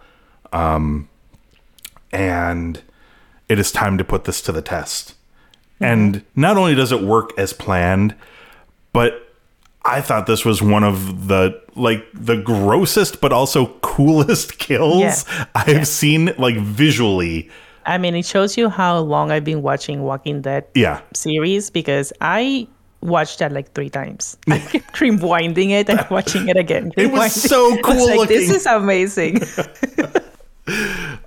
Um 0.50 1.10
and 2.10 2.80
it 3.50 3.58
is 3.58 3.70
time 3.70 3.98
to 3.98 4.04
put 4.04 4.24
this 4.24 4.40
to 4.42 4.52
the 4.52 4.62
test. 4.62 5.14
And 5.78 6.24
not 6.34 6.56
only 6.56 6.74
does 6.74 6.90
it 6.92 7.02
work 7.02 7.32
as 7.38 7.52
planned, 7.52 8.14
but 8.92 9.26
I 9.84 10.00
thought 10.00 10.26
this 10.26 10.44
was 10.44 10.60
one 10.62 10.84
of 10.84 11.28
the 11.28 11.58
like 11.74 12.04
the 12.12 12.36
grossest 12.36 13.20
but 13.20 13.32
also 13.32 13.66
coolest 13.80 14.58
kills 14.66 15.00
Yeah. 15.28 15.44
I've 15.54 15.86
seen 15.88 16.32
like 16.38 16.56
visually. 16.56 17.48
I 17.86 17.96
mean, 17.98 18.14
it 18.14 18.26
shows 18.26 18.58
you 18.58 18.68
how 18.68 18.98
long 18.98 19.30
I've 19.30 19.44
been 19.44 19.62
watching 19.62 20.02
Walking 20.02 20.42
Dead 20.42 20.66
Yeah. 20.74 21.00
series 21.14 21.70
because 21.70 22.12
I 22.20 22.68
watched 23.00 23.38
that 23.38 23.52
like 23.52 23.72
three 23.72 23.88
times. 23.88 24.36
I 24.50 24.58
kept 24.58 24.96
rewinding 24.96 25.70
it 25.70 25.88
and 25.88 26.06
watching 26.10 26.48
it 26.48 26.56
again. 26.58 26.92
It 26.98 27.10
was 27.10 27.32
so 27.32 27.72
I 27.72 27.76
was 27.76 27.80
cool 27.82 28.18
like, 28.18 28.28
This 28.28 28.50
is 28.50 28.66
amazing. 28.66 29.40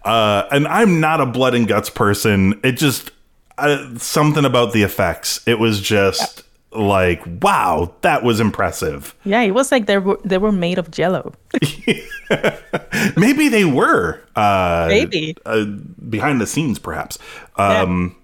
Uh, 0.06 0.48
and 0.52 0.68
I'm 0.68 1.00
not 1.00 1.20
a 1.22 1.26
blood 1.26 1.56
and 1.56 1.68
guts 1.68 1.90
person. 1.90 2.60
It 2.64 2.74
just 2.74 3.12
uh, 3.58 3.98
something 3.98 4.46
about 4.46 4.74
the 4.74 4.84
effects. 4.84 5.42
It 5.48 5.60
was 5.60 5.82
just 5.82 6.44
like 6.76 7.22
wow, 7.42 7.94
that 8.02 8.24
was 8.24 8.40
impressive. 8.40 9.16
yeah, 9.26 9.42
it 9.42 9.52
was 9.52 9.72
like 9.72 9.86
they 9.86 9.98
were 9.98 10.20
they 10.24 10.38
were 10.38 10.52
made 10.52 10.78
of 10.78 10.92
jello. 10.92 11.34
Maybe 13.18 13.50
they 13.50 13.66
were 13.66 14.22
uh, 14.36 14.86
Maybe. 14.90 15.36
uh, 15.46 15.66
behind 15.66 16.42
the 16.42 16.48
scenes, 16.48 16.80
perhaps. 16.80 17.18
Um, 17.58 18.16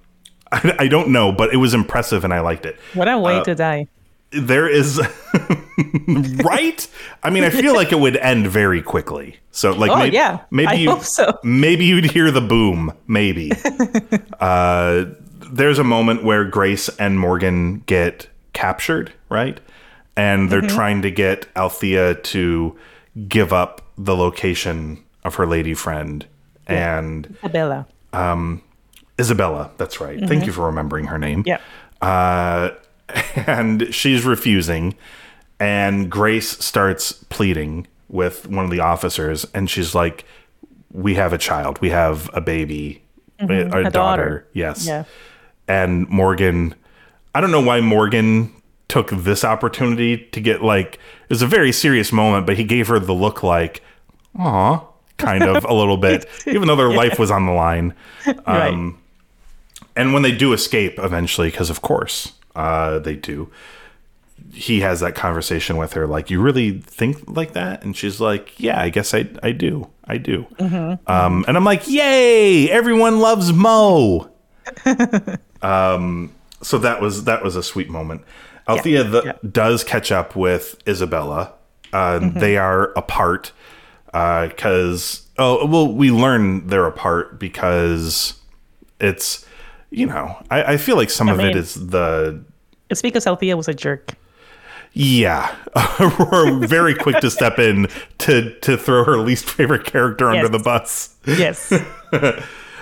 I, 0.51 0.75
I 0.79 0.87
don't 0.87 1.09
know, 1.09 1.31
but 1.31 1.53
it 1.53 1.57
was 1.57 1.73
impressive, 1.73 2.23
and 2.23 2.33
I 2.33 2.39
liked 2.39 2.65
it. 2.65 2.77
What 2.93 3.07
a 3.07 3.11
uh, 3.13 3.19
way 3.19 3.43
to 3.43 3.55
die. 3.55 3.87
there 4.31 4.67
is 4.69 4.99
right 6.43 6.87
i 7.23 7.31
mean 7.31 7.43
i 7.43 7.49
feel 7.49 7.73
like 7.73 7.91
it 7.91 7.97
would 7.99 8.15
end 8.17 8.45
very 8.45 8.79
quickly 8.79 9.37
so 9.49 9.71
like 9.71 9.89
Oh, 9.89 9.97
maybe, 9.97 10.15
yeah. 10.15 10.41
maybe 10.51 10.67
I 10.67 10.73
you 10.73 10.91
hope 10.91 11.03
so. 11.03 11.39
maybe 11.43 11.85
you'd 11.85 12.05
hear 12.11 12.29
the 12.29 12.39
boom 12.41 12.93
maybe 13.07 13.51
uh 14.39 15.05
there's 15.51 15.79
a 15.79 15.83
moment 15.83 16.23
where 16.23 16.45
grace 16.45 16.89
and 16.99 17.19
morgan 17.19 17.79
get 17.87 18.27
captured 18.59 19.13
right 19.29 19.59
and 20.17 20.49
they're 20.49 20.61
mm-hmm. 20.61 20.75
trying 20.75 21.01
to 21.01 21.11
get 21.11 21.47
althea 21.55 22.15
to 22.15 22.77
give 23.27 23.53
up 23.53 23.81
the 23.97 24.15
location 24.15 25.03
of 25.23 25.35
her 25.35 25.45
lady 25.45 25.73
friend 25.73 26.25
and 26.67 27.37
Isabella. 27.43 27.87
Um, 28.13 28.61
isabella 29.19 29.71
that's 29.77 29.99
right 29.99 30.19
thank 30.19 30.31
mm-hmm. 30.31 30.43
you 30.45 30.51
for 30.51 30.65
remembering 30.65 31.05
her 31.05 31.19
name 31.19 31.43
Yeah. 31.45 31.59
uh, 32.01 32.71
and 33.35 33.93
she's 33.93 34.25
refusing. 34.25 34.95
And 35.59 36.09
Grace 36.09 36.49
starts 36.63 37.11
pleading 37.11 37.87
with 38.07 38.47
one 38.47 38.65
of 38.65 38.71
the 38.71 38.79
officers, 38.79 39.45
and 39.53 39.69
she's 39.69 39.93
like, 39.93 40.25
"We 40.91 41.15
have 41.15 41.33
a 41.33 41.37
child. 41.37 41.81
We 41.81 41.89
have 41.89 42.29
a 42.33 42.41
baby, 42.41 43.03
mm-hmm. 43.39 43.51
a, 43.51 43.83
daughter. 43.83 43.89
daughter. 43.89 44.47
Yes." 44.53 44.85
Yeah. 44.87 45.03
And 45.67 46.07
Morgan, 46.09 46.75
I 47.33 47.41
don't 47.41 47.51
know 47.51 47.61
why 47.61 47.81
Morgan 47.81 48.53
took 48.87 49.11
this 49.11 49.43
opportunity 49.45 50.17
to 50.17 50.41
get 50.41 50.63
like 50.63 50.95
it 50.95 51.29
was 51.29 51.41
a 51.41 51.47
very 51.47 51.71
serious 51.71 52.11
moment, 52.11 52.45
but 52.45 52.57
he 52.57 52.63
gave 52.63 52.87
her 52.87 52.99
the 52.99 53.13
look 53.13 53.43
like, 53.43 53.81
"Aw," 54.37 54.83
kind 55.17 55.43
of 55.43 55.63
a 55.63 55.73
little 55.73 55.97
bit, 55.97 56.25
even 56.47 56.67
though 56.67 56.75
their 56.75 56.91
life 56.91 57.19
was 57.19 57.31
on 57.31 57.45
the 57.45 57.51
line. 57.51 57.93
right. 58.47 58.93
And 59.95 60.13
when 60.13 60.23
they 60.23 60.31
do 60.31 60.53
escape 60.53 60.97
eventually, 60.97 61.49
because 61.49 61.69
of 61.69 61.81
course 61.81 62.33
uh, 62.55 62.99
they 62.99 63.15
do, 63.15 63.51
he 64.51 64.79
has 64.79 65.01
that 65.01 65.13
conversation 65.15 65.77
with 65.77 65.93
her, 65.93 66.07
like, 66.07 66.29
"You 66.29 66.41
really 66.41 66.79
think 66.79 67.23
like 67.27 67.53
that?" 67.53 67.83
And 67.83 67.95
she's 67.95 68.19
like, 68.19 68.59
"Yeah, 68.59 68.81
I 68.81 68.89
guess 68.89 69.13
I 69.13 69.27
I 69.43 69.51
do, 69.51 69.89
I 70.05 70.17
do." 70.17 70.47
Um, 71.05 71.45
and 71.47 71.55
I'm 71.57 71.65
like, 71.65 71.87
"Yay! 71.87 72.69
Everyone 72.69 73.19
loves 73.19 73.53
Mo." 73.53 74.31
um, 75.61 76.31
so 76.61 76.77
that 76.79 77.01
was 77.01 77.23
that 77.25 77.43
was 77.43 77.55
a 77.55 77.63
sweet 77.63 77.89
moment. 77.89 78.21
Althea 78.67 79.03
the, 79.03 79.21
yeah. 79.25 79.33
does 79.51 79.83
catch 79.83 80.11
up 80.11 80.35
with 80.35 80.77
Isabella. 80.87 81.53
Uh, 81.91 82.19
They 82.19 82.55
are 82.57 82.91
apart 82.95 83.51
because 84.05 85.27
oh 85.37 85.65
well, 85.65 85.91
we 85.91 86.11
learn 86.11 86.67
they're 86.67 86.85
apart 86.85 87.39
because 87.39 88.33
it's 88.99 89.45
you 89.89 90.05
know 90.05 90.35
I, 90.51 90.73
I 90.73 90.77
feel 90.77 90.95
like 90.97 91.09
some 91.09 91.29
of 91.29 91.39
it 91.39 91.43
mean- 91.47 91.57
is 91.57 91.73
the 91.89 92.43
It's 92.89 93.01
because 93.01 93.25
Althea 93.25 93.55
was 93.57 93.67
a 93.67 93.73
jerk. 93.73 94.13
yeah 94.93 95.55
we're 96.31 96.65
very 96.65 96.95
quick 96.95 97.19
to 97.21 97.29
step 97.31 97.59
in 97.59 97.87
to 98.19 98.57
to 98.61 98.75
throw 98.77 99.03
her 99.03 99.17
least 99.17 99.45
favorite 99.49 99.85
character 99.85 100.29
under 100.29 100.49
the 100.49 100.59
bus 100.59 101.15
Yes. 101.25 101.71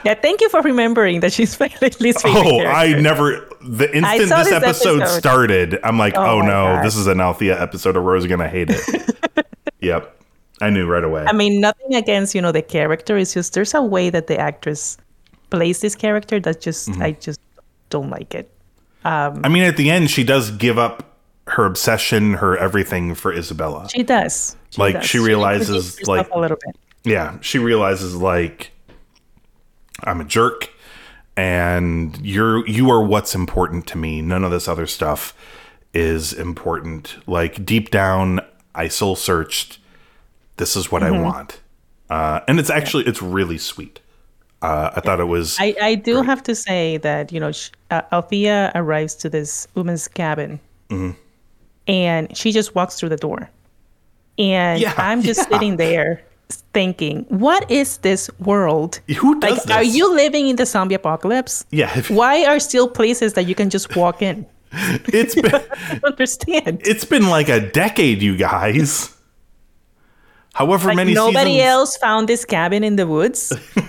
yeah, 0.06 0.14
thank 0.14 0.42
you 0.42 0.50
for 0.50 0.62
remembering 0.62 1.20
that 1.22 1.34
she's 1.34 1.60
my 1.60 1.70
least 2.00 2.22
oh 2.26 2.64
i 2.66 2.94
never 3.00 3.48
the 3.62 3.90
instant 3.96 4.20
this, 4.20 4.30
this 4.30 4.52
episode, 4.52 5.02
episode. 5.02 5.20
started 5.20 5.80
i'm 5.84 5.98
like 5.98 6.16
oh, 6.18 6.24
Oh 6.38 6.42
no 6.42 6.48
God. 6.76 6.86
this 6.86 6.96
is 6.96 7.08
an 7.08 7.20
althea 7.20 7.62
episode 7.62 7.96
Aurora's 7.98 8.26
gonna 8.28 8.48
hate 8.48 8.70
it 8.70 9.16
yep 9.82 10.20
i 10.62 10.70
knew 10.70 10.88
right 10.88 11.04
away 11.04 11.26
I 11.28 11.34
mean, 11.34 11.60
nothing 11.62 11.94
against, 11.96 12.34
you 12.36 12.42
know, 12.42 12.52
the 12.52 12.62
character. 12.64 13.18
It's 13.18 13.34
just 13.34 13.54
there's 13.54 13.74
a 13.74 13.82
way 13.82 14.10
that 14.10 14.28
the 14.28 14.38
actress 14.40 14.98
plays 15.50 15.82
this 15.82 15.96
character 15.96 16.40
that 16.40 16.62
just 16.62 16.90
Mm-hmm. 16.90 17.02
I 17.02 17.12
just 17.12 17.40
don't 17.90 18.10
like 18.10 18.34
it. 18.34 18.50
Um, 19.06 19.42
i 19.44 19.50
mean 19.50 19.64
at 19.64 19.78
the 19.78 19.90
end 19.90 20.10
she 20.10 20.24
does 20.24 20.52
give 20.52 20.78
up 20.78 21.04
her 21.48 21.64
obsession 21.66 22.34
her 22.34 22.58
everything 22.58 23.16
for 23.16 23.32
isabella 23.32 23.88
She 23.90 24.04
does. 24.04 24.56
She 24.72 24.82
Like, 24.82 24.96
does. 24.96 25.06
she 25.06 25.20
realizes, 25.20 25.98
herself 26.00 26.08
like- 26.08 26.30
a 26.34 26.40
little 26.40 26.58
bit. 26.66 26.76
yeah, 27.06 27.38
she 27.42 27.58
realizes 27.60 28.16
like 28.16 28.72
I'm 30.04 30.22
a 30.22 30.26
jerk 30.26 30.70
and 31.36 32.18
you're 32.26 32.68
you 32.68 32.90
are 32.90 33.04
what's 33.04 33.36
important 33.36 33.88
to 33.88 33.98
me. 33.98 34.22
None 34.22 34.44
of 34.44 34.52
this 34.52 34.68
other 34.68 34.88
stuff 34.88 35.34
is 35.94 36.34
important. 36.34 37.18
Like 37.28 37.66
deep 37.66 37.90
down 37.92 38.40
I 38.76 38.88
soul 38.88 39.16
searched 39.16 39.80
this 40.58 40.76
is 40.76 40.92
what 40.92 41.04
I 41.04 41.12
want. 41.12 41.60
Uh, 42.10 42.40
and 42.48 42.60
it's 42.60 42.70
actually 42.70 43.06
it's 43.06 43.22
really 43.22 43.58
sweet. 43.58 44.00
Uh, 44.62 44.90
I 44.96 45.02
thought 45.02 45.20
it 45.20 45.26
was 45.26 45.56
I, 45.60 45.76
I 45.82 45.96
do 45.96 46.24
have 46.24 46.42
to 46.44 46.56
say 46.56 46.98
that 46.98 47.32
you 47.32 47.40
know 47.40 47.52
sh 47.52 47.70
uh, 47.92 48.02
Althea 48.12 48.72
arrives 48.76 49.14
to 49.16 49.30
this 49.30 49.68
woman's 49.76 50.08
cabin, 50.08 50.60
Mm-hmm. 50.90 51.12
and 51.88 52.36
she 52.36 52.52
just 52.52 52.74
walks 52.74 53.00
through 53.00 53.10
the 53.10 53.18
door, 53.18 53.50
and 54.40 54.82
Yeah, 54.82 54.94
I'm 54.98 55.22
just 55.22 55.42
yeah. 55.42 55.58
sitting 55.58 55.78
there 55.78 56.24
thinking, 56.74 57.26
what 57.30 57.70
is 57.70 57.98
this 58.00 58.30
world? 58.40 59.00
who 59.18 59.40
does 59.40 59.52
Like, 59.52 59.64
this? 59.64 59.72
are 59.76 59.84
you 59.84 60.14
living 60.14 60.48
in 60.48 60.56
the 60.56 60.66
zombie 60.66 60.96
apocalypse? 60.96 61.66
Yeah, 61.72 62.02
Why 62.08 62.46
are 62.46 62.60
still 62.60 62.88
places 62.88 63.34
that 63.34 63.44
you 63.48 63.56
can 63.56 63.70
just 63.70 63.96
walk 63.96 64.22
in? 64.22 64.46
it's 64.72 65.36
been 65.36 65.56
I 65.56 65.60
don't 65.94 66.04
understand. 66.06 66.82
it's 66.86 67.06
been 67.06 67.28
like 67.30 67.50
a 67.50 67.60
decade, 67.60 68.22
you 68.22 68.36
guys. 68.38 69.14
However 70.54 70.88
Like 70.90 70.98
many 70.98 71.14
nobody 71.14 71.52
seasons. 71.54 71.68
else 71.70 71.98
found 71.98 72.28
this 72.28 72.44
cabin 72.46 72.84
in 72.84 72.96
the 72.96 73.08
woods. 73.08 73.54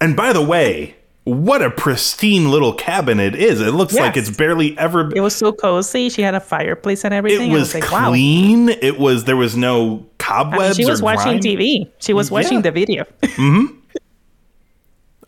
And 0.00 0.16
by 0.16 0.32
the 0.32 0.42
way, 0.42 0.96
what 1.22 1.62
a 1.62 1.70
pristine 1.70 2.50
little 2.50 2.74
cabin 2.74 3.18
it 3.20 3.34
is. 3.34 3.60
It 3.60 3.70
looks 3.72 3.94
like 3.94 4.16
it's 4.16 4.28
barely 4.36 4.76
ever 4.76 5.10
It 5.14 5.20
was 5.20 5.34
so 5.34 5.52
cozy. 5.52 6.10
She 6.10 6.20
had 6.22 6.34
a 6.34 6.40
fireplace 6.40 7.04
and 7.04 7.14
everything. 7.14 7.50
it 7.50 7.54
I 7.54 7.58
was 7.58 7.72
like, 7.72 7.90
wow. 7.90 8.08
clean. 8.10 8.68
It 8.68 8.98
was 8.98 9.24
there 9.24 9.36
was 9.36 9.56
no 9.56 10.04
I 10.28 10.44
mean, 10.58 10.72
she 10.74 10.84
was 10.84 11.00
or 11.00 11.04
watching 11.04 11.40
grime. 11.40 11.40
TV. 11.40 11.90
She 12.00 12.12
was 12.12 12.30
watching 12.30 12.54
Yeah. 12.58 12.60
the 12.62 12.70
video. 12.70 13.04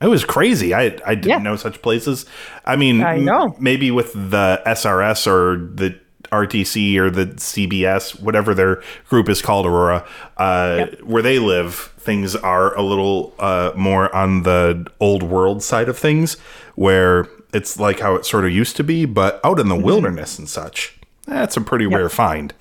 It 0.00 0.09
was 0.09 0.24
crazy. 0.26 0.74
I 0.74 0.96
I 1.06 1.14
didn't 1.14 1.26
Yeah. 1.28 1.38
know 1.38 1.56
such 1.56 1.80
places. 1.80 2.26
I 2.66 2.76
mean, 2.76 3.02
I 3.02 3.16
know. 3.16 3.56
maybe 3.59 3.90
with 3.90 4.12
the 4.12 4.61
SRS 4.66 5.26
or 5.26 5.56
the 5.56 5.94
RTC 6.30 6.98
or 6.98 7.09
the 7.09 7.26
CBS, 7.38 8.20
whatever 8.20 8.52
their 8.52 8.82
group 9.09 9.28
is 9.30 9.40
called, 9.40 9.64
Aurora, 9.64 10.04
uh, 10.37 10.74
Yep. 10.78 11.02
where 11.02 11.22
they 11.22 11.38
live, 11.38 11.92
things 11.98 12.37
are 12.37 12.76
a 12.76 12.82
little 12.82 13.32
uh, 13.38 13.70
more 13.74 14.14
on 14.14 14.42
the 14.42 14.87
old 15.00 15.22
world 15.22 15.62
side 15.62 15.88
of 15.88 15.96
things, 15.98 16.37
where 16.74 17.26
it's 17.54 17.78
like 17.80 18.00
how 18.00 18.16
it 18.16 18.26
sort 18.26 18.44
of 18.44 18.50
used 18.50 18.76
to 18.76 18.85
be, 18.85 19.06
but 19.06 19.40
out 19.44 19.59
in 19.59 19.68
the 19.68 19.76
Mm-hmm. 19.76 19.85
wilderness 19.85 20.38
and 20.38 20.48
such. 20.48 20.94
That's 21.26 21.56
a 21.56 21.61
pretty 21.62 21.87
rare 21.87 22.09
find. 22.11 22.52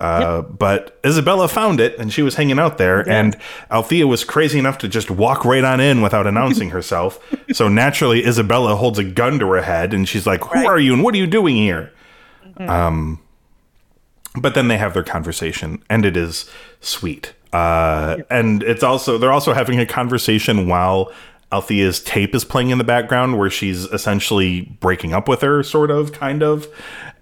Uh, 0.00 0.42
But 0.42 0.98
Isabella 1.04 1.48
found 1.48 1.80
it 1.80 1.98
and 1.98 2.12
she 2.12 2.22
was 2.22 2.34
hanging 2.36 2.58
out 2.58 2.78
there, 2.78 3.08
and 3.08 3.36
Althea 3.70 4.06
was 4.06 4.24
crazy 4.24 4.58
enough 4.58 4.78
to 4.78 4.88
just 4.88 5.10
walk 5.10 5.44
right 5.44 5.64
on 5.64 5.80
in 5.80 6.02
without 6.02 6.26
announcing 6.26 6.70
herself. 6.76 7.18
so 7.52 7.68
naturally, 7.68 8.24
Isabella 8.26 8.76
holds 8.76 8.98
a 8.98 9.04
gun 9.04 9.38
to 9.38 9.46
her 9.50 9.62
head 9.62 9.92
and 9.94 10.08
she's 10.08 10.26
like, 10.26 10.42
Who 10.44 10.66
are 10.66 10.78
you 10.78 10.92
and 10.94 11.02
what 11.02 11.14
are 11.14 11.18
you 11.18 11.26
doing 11.26 11.56
here? 11.56 11.92
Um, 12.58 13.20
but 14.40 14.54
then 14.54 14.68
they 14.68 14.78
have 14.78 14.94
their 14.94 15.02
conversation 15.04 15.82
and 15.90 16.04
it 16.04 16.16
is 16.16 16.48
sweet. 16.80 17.32
Uh, 17.52 18.18
and 18.30 18.62
it's 18.62 18.82
also, 18.82 19.16
they're 19.18 19.32
also 19.32 19.52
having 19.54 19.78
a 19.80 19.86
conversation 19.86 20.68
while 20.68 21.10
Althea's 21.52 22.00
tape 22.02 22.34
is 22.34 22.44
playing 22.44 22.70
in 22.70 22.78
the 22.78 22.84
background 22.84 23.38
where 23.38 23.48
she's 23.50 23.84
essentially 23.86 24.62
breaking 24.80 25.12
up 25.14 25.28
with 25.28 25.40
her, 25.42 25.62
sort 25.62 25.90
of, 25.90 26.12
kind 26.12 26.42
of. 26.42 26.66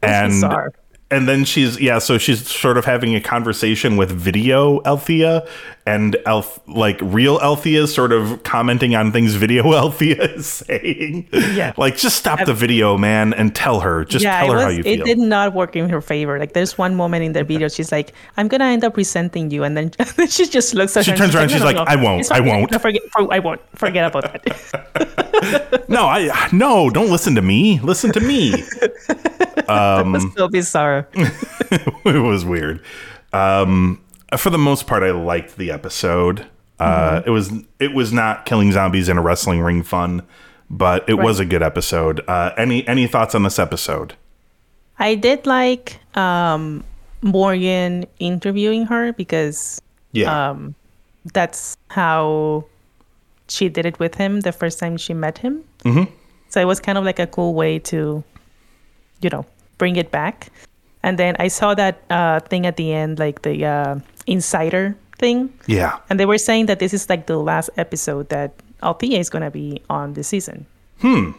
And 0.03 0.31
bizarre. 0.33 0.73
And 1.15 1.29
then 1.29 1.45
she's 1.45 1.81
yeah, 1.81 1.99
so 1.99 2.19
she's 2.19 2.47
sort 2.49 2.77
of 2.77 2.85
having 2.85 3.15
a 3.15 3.21
conversation 3.21 3.97
with 3.97 4.11
video 4.11 4.83
Althea 4.83 5.47
and 5.87 6.17
Alth 6.27 6.61
like 6.67 6.99
real 7.01 7.39
Althea 7.39 7.85
is 7.85 7.95
sort 7.95 8.13
of 8.13 8.43
commenting 8.43 8.97
on 8.97 9.13
things 9.13 9.35
video 9.35 9.73
Althea 9.75 10.23
is 10.35 10.47
saying. 10.47 11.29
Yeah. 11.33 11.73
Like 11.77 11.97
just 11.97 12.17
stop 12.17 12.45
the 12.45 12.55
video, 12.55 12.99
man, 12.99 13.33
and 13.33 13.55
tell 13.55 13.81
her. 13.81 14.05
Just 14.05 14.25
yeah, 14.25 14.41
tell 14.41 14.51
her 14.51 14.57
was. 14.57 14.65
how 14.65 14.71
you 14.71 14.83
feel. 14.83 15.03
it 15.03 15.05
did 15.05 15.19
not 15.19 15.55
work 15.55 15.77
in 15.77 15.89
her 15.89 16.01
favor. 16.01 16.37
Like 16.39 16.53
there's 16.53 16.77
one 16.77 16.97
moment 16.97 17.25
in 17.25 17.33
the 17.33 17.45
video, 17.45 17.69
she's 17.69 17.93
like, 17.93 18.13
"I'm 18.37 18.49
gonna 18.49 18.65
end 18.65 18.83
up 18.83 18.97
resenting 18.97 19.51
you," 19.53 19.63
and 19.63 19.77
then, 19.77 19.93
she 20.29 20.47
just 20.47 20.75
looks 20.75 20.97
at 20.97 21.01
her. 21.01 21.05
She 21.05 21.11
her. 21.13 21.17
turns 21.17 21.35
and 21.35 21.43
around, 21.43 21.51
she's 21.51 21.61
"No, 21.61 21.71
no, 21.71 21.79
like, 21.79 21.89
no, 21.89 21.93
"I 21.93 21.97
won't, 21.97 22.33
I 22.33 22.41
won't." 22.41 22.73
No, 22.73 22.79
forget, 22.79 23.03
I 23.31 23.39
won't. 23.39 23.61
Forget 23.77 24.05
about 24.07 24.33
that. 24.33 25.85
No, 25.89 26.07
I 26.07 26.49
no, 26.51 26.89
don't 26.91 27.11
listen 27.11 27.35
to 27.35 27.43
me. 27.43 27.79
Listen 27.81 28.11
to 28.13 28.21
me. 28.21 28.65
Um, 29.69 30.33
so 30.37 30.49
bizarre. 30.49 31.09
it 31.15 32.23
was 32.23 32.45
weird. 32.45 32.83
Um, 33.33 34.01
for 34.37 34.51
the 34.51 34.59
most 34.59 34.87
part, 34.87 35.03
I 35.03 35.11
liked 35.11 35.57
the 35.57 35.71
episode. 35.71 36.47
Uh, 36.79 37.21
Mm-hmm. 37.21 37.29
It 37.29 37.31
was 37.31 37.53
it 37.79 37.95
was 37.95 38.13
not 38.13 38.47
killing 38.47 38.73
zombies 38.73 39.09
in 39.09 39.17
a 39.17 39.23
wrestling 39.23 39.61
ring 39.61 39.83
fun, 39.83 40.23
but 40.69 41.09
it 41.09 41.15
was 41.15 41.39
a 41.39 41.45
good 41.45 41.63
episode. 41.63 42.21
Uh, 42.27 42.51
any 42.57 42.87
any 42.89 43.07
thoughts 43.07 43.35
on 43.35 43.45
this 43.45 43.59
episode? 43.59 44.15
I 44.99 45.15
did 45.15 45.47
like 45.47 46.01
um, 46.17 46.83
Morgan 47.23 48.07
interviewing 48.19 48.87
her 48.87 49.13
because 49.13 49.81
Yeah, 50.13 50.51
um, 50.51 50.75
that's 51.33 51.77
how 51.89 52.65
she 53.49 53.69
did 53.69 53.87
it 53.87 53.99
with 53.99 54.15
him 54.15 54.41
the 54.41 54.53
first 54.53 54.79
time 54.79 54.97
she 54.97 55.15
met 55.15 55.39
him. 55.39 55.65
Mm-hmm. 55.85 56.13
So 56.49 56.61
it 56.61 56.65
was 56.65 56.81
kind 56.81 56.99
of 56.99 57.05
like 57.05 57.19
a 57.19 57.27
cool 57.27 57.55
way 57.55 57.79
to, 57.81 58.23
you 59.25 59.31
know, 59.31 59.45
bring 59.79 59.97
it 59.97 60.11
back. 60.11 60.49
And 61.03 61.19
then 61.19 61.37
I 61.39 61.49
saw 61.49 61.75
that 61.75 62.03
uh, 62.11 62.41
thing 62.41 62.67
at 62.67 62.77
the 62.77 62.93
end, 62.93 63.19
like 63.19 63.43
the 63.43 63.65
uh, 63.65 63.99
insider 64.27 64.97
thing, 65.19 65.53
yeah. 65.67 65.99
and 66.09 66.19
they 66.21 66.27
were 66.27 66.39
saying 66.39 66.67
that 66.67 66.79
this 66.79 66.95
is 66.95 67.09
like 67.09 67.27
the 67.27 67.39
last 67.39 67.71
episode 67.77 68.29
that 68.29 68.55
Althea 68.83 69.19
is 69.19 69.29
going 69.31 69.43
to 69.43 69.51
be 69.51 69.83
on 69.91 70.15
the 70.15 70.23
season. 70.23 70.67
Hmm. 71.01 71.33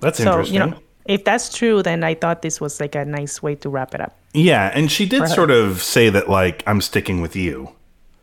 That's 0.00 0.18
so 0.18 0.30
interesting. 0.30 0.54
you 0.54 0.60
know, 0.60 0.78
if 1.04 1.24
that's 1.24 1.54
true, 1.54 1.82
then 1.82 2.04
I 2.04 2.14
thought 2.14 2.42
this 2.42 2.60
was 2.60 2.80
like 2.80 2.94
a 2.94 3.04
nice 3.04 3.42
way 3.42 3.54
to 3.56 3.68
wrap 3.68 3.94
it 3.94 4.00
up. 4.00 4.16
Yeah, 4.34 4.70
and 4.74 4.90
she 4.90 5.06
did 5.06 5.26
sort 5.28 5.50
of 5.50 5.82
say 5.82 6.10
that 6.10 6.28
like 6.28 6.62
I'm 6.66 6.80
sticking 6.80 7.20
with 7.20 7.34
you. 7.34 7.74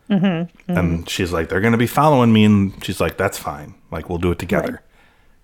Mm-hmm, 0.08 0.72
And 0.72 1.08
she's 1.10 1.32
like, 1.32 1.48
they're 1.48 1.60
gonna 1.60 1.76
be 1.76 1.88
following 1.88 2.32
me, 2.32 2.44
and 2.44 2.84
she's 2.84 3.00
like, 3.00 3.16
that's 3.16 3.38
fine. 3.38 3.74
Like 3.90 4.08
we'll 4.08 4.18
do 4.18 4.30
it 4.30 4.38
together. 4.38 4.72
Right. 4.72 4.80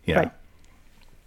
Yeah. 0.05 0.19
Right. 0.19 0.31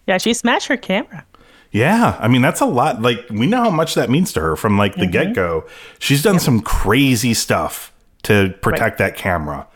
Yeah, 0.07 0.17
she 0.19 0.33
smashed 0.33 0.67
her 0.67 0.77
camera. 0.77 1.25
Yeah, 1.75 2.15
I 2.21 2.29
mean 2.29 2.41
that's 2.41 2.61
a 2.61 2.65
lot. 2.65 3.01
Like 3.01 3.25
we 3.29 3.47
know 3.47 3.63
how 3.63 3.69
much 3.69 3.95
that 3.95 4.09
means 4.09 4.31
to 4.33 4.39
her 4.39 4.55
from 4.55 4.77
like 4.77 4.95
the 4.95 5.05
get 5.05 5.33
go. 5.33 5.65
She's 5.99 6.23
done 6.23 6.39
some 6.39 6.61
crazy 6.61 7.33
stuff 7.33 7.91
to 8.23 8.53
protect 8.61 8.97
that 8.99 9.17
camera. 9.17 9.67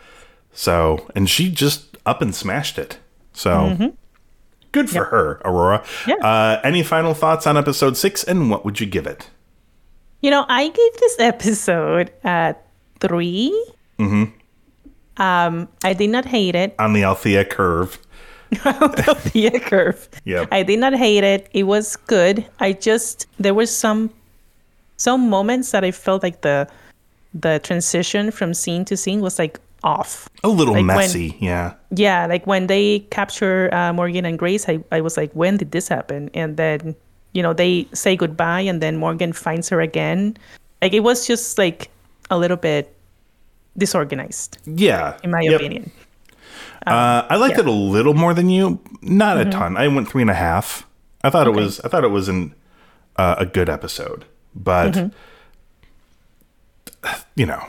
So, 0.53 1.05
and 1.13 1.29
she 1.29 1.51
just 1.51 1.97
up 2.05 2.21
and 2.21 2.33
smashed 2.33 2.79
it. 2.79 2.99
So, 3.33 3.91
good 4.71 4.89
for 4.89 5.05
her, 5.05 5.41
Aurora. 5.43 5.83
Yeah. 6.07 6.15
Uh, 6.15 6.61
any 6.63 6.83
final 6.83 7.13
thoughts 7.13 7.45
on 7.45 7.57
episode 7.57 7.97
six, 7.97 8.23
and 8.23 8.49
what 8.49 8.63
would 8.63 8.79
you 8.79 8.87
give 8.87 9.05
it? 9.05 9.29
You 10.21 10.31
know, 10.31 10.45
I 10.47 10.69
gave 10.69 10.97
this 10.99 11.15
episode 11.19 12.11
a 12.23 12.55
3 13.01 13.65
Mm-hmm. 13.99 15.21
Um, 15.21 15.67
I 15.83 15.91
did 15.91 16.09
not 16.09 16.23
hate 16.23 16.55
it. 16.55 16.75
On 16.79 16.93
the 16.93 17.03
Althea 17.03 17.43
curve. 17.43 17.99
the 18.51 19.61
curve. 19.65 20.09
Yep. 20.25 20.47
I 20.51 20.63
did 20.63 20.79
not 20.79 20.93
hate 20.93 21.23
it. 21.23 21.47
It 21.53 21.63
was 21.63 21.95
good. 21.95 22.45
I 22.59 22.73
just 22.73 23.27
there 23.39 23.53
was 23.53 23.75
some 23.75 24.09
some 24.97 25.29
moments 25.29 25.71
that 25.71 25.83
I 25.83 25.91
felt 25.91 26.23
like 26.23 26.41
the 26.41 26.67
the 27.33 27.59
transition 27.63 28.31
from 28.31 28.53
scene 28.53 28.85
to 28.85 28.97
scene 28.97 29.21
was 29.21 29.37
like 29.39 29.59
off. 29.83 30.27
A 30.43 30.49
little 30.49 30.73
Like 30.73 30.87
when- 30.87 30.97
messy, 30.97 31.37
yeah. 31.39 31.73
Yeah, 31.95 32.25
like 32.25 32.45
when 32.47 32.67
they 32.67 32.99
capture 33.11 33.69
uh, 33.73 33.93
Morgan 33.93 34.25
and 34.25 34.37
Grace, 34.37 34.67
I, 34.67 34.79
I 34.91 34.99
was 35.01 35.15
like, 35.15 35.31
when 35.33 35.55
did 35.57 35.71
this 35.71 35.87
happen? 35.87 36.29
And 36.33 36.57
then, 36.57 36.95
you 37.33 37.41
know, 37.43 37.53
they 37.53 37.87
say 37.93 38.15
goodbye 38.17 38.61
and 38.61 38.81
then 38.81 38.97
Morgan 38.97 39.31
finds 39.31 39.69
her 39.69 39.79
again. 39.79 40.35
Like 40.81 40.93
it 40.93 41.01
was 41.01 41.25
just 41.27 41.57
like 41.57 41.89
a 42.29 42.37
little 42.37 42.57
bit 42.57 42.93
disorganized, 43.77 44.57
Yeah. 44.65 45.17
in 45.23 45.31
my 45.31 45.41
Yep. 45.41 45.55
opinion. 45.61 45.91
Uh, 46.89 47.27
I 47.29 47.35
liked 47.37 47.55
yeah. 47.55 47.61
it 47.61 47.67
a 47.67 47.71
little 47.71 48.13
more 48.13 48.33
than 48.33 48.49
you, 48.49 48.79
not 49.01 49.37
a 49.39 49.45
ton. 49.45 49.77
I 49.77 49.87
went 49.87 50.09
three 50.09 50.21
and 50.21 50.31
a 50.31 50.35
half. 50.35 50.85
I 51.23 51.29
thought 51.29 51.47
it 51.47 51.51
was. 51.53 51.79
I 51.81 51.87
thought 51.89 52.03
it 52.03 52.09
was 52.09 52.27
an 52.29 52.55
uh, 53.17 53.35
a 53.39 53.45
good 53.45 53.69
episode, 53.69 54.25
but 54.55 55.11
you 57.35 57.45
know, 57.45 57.63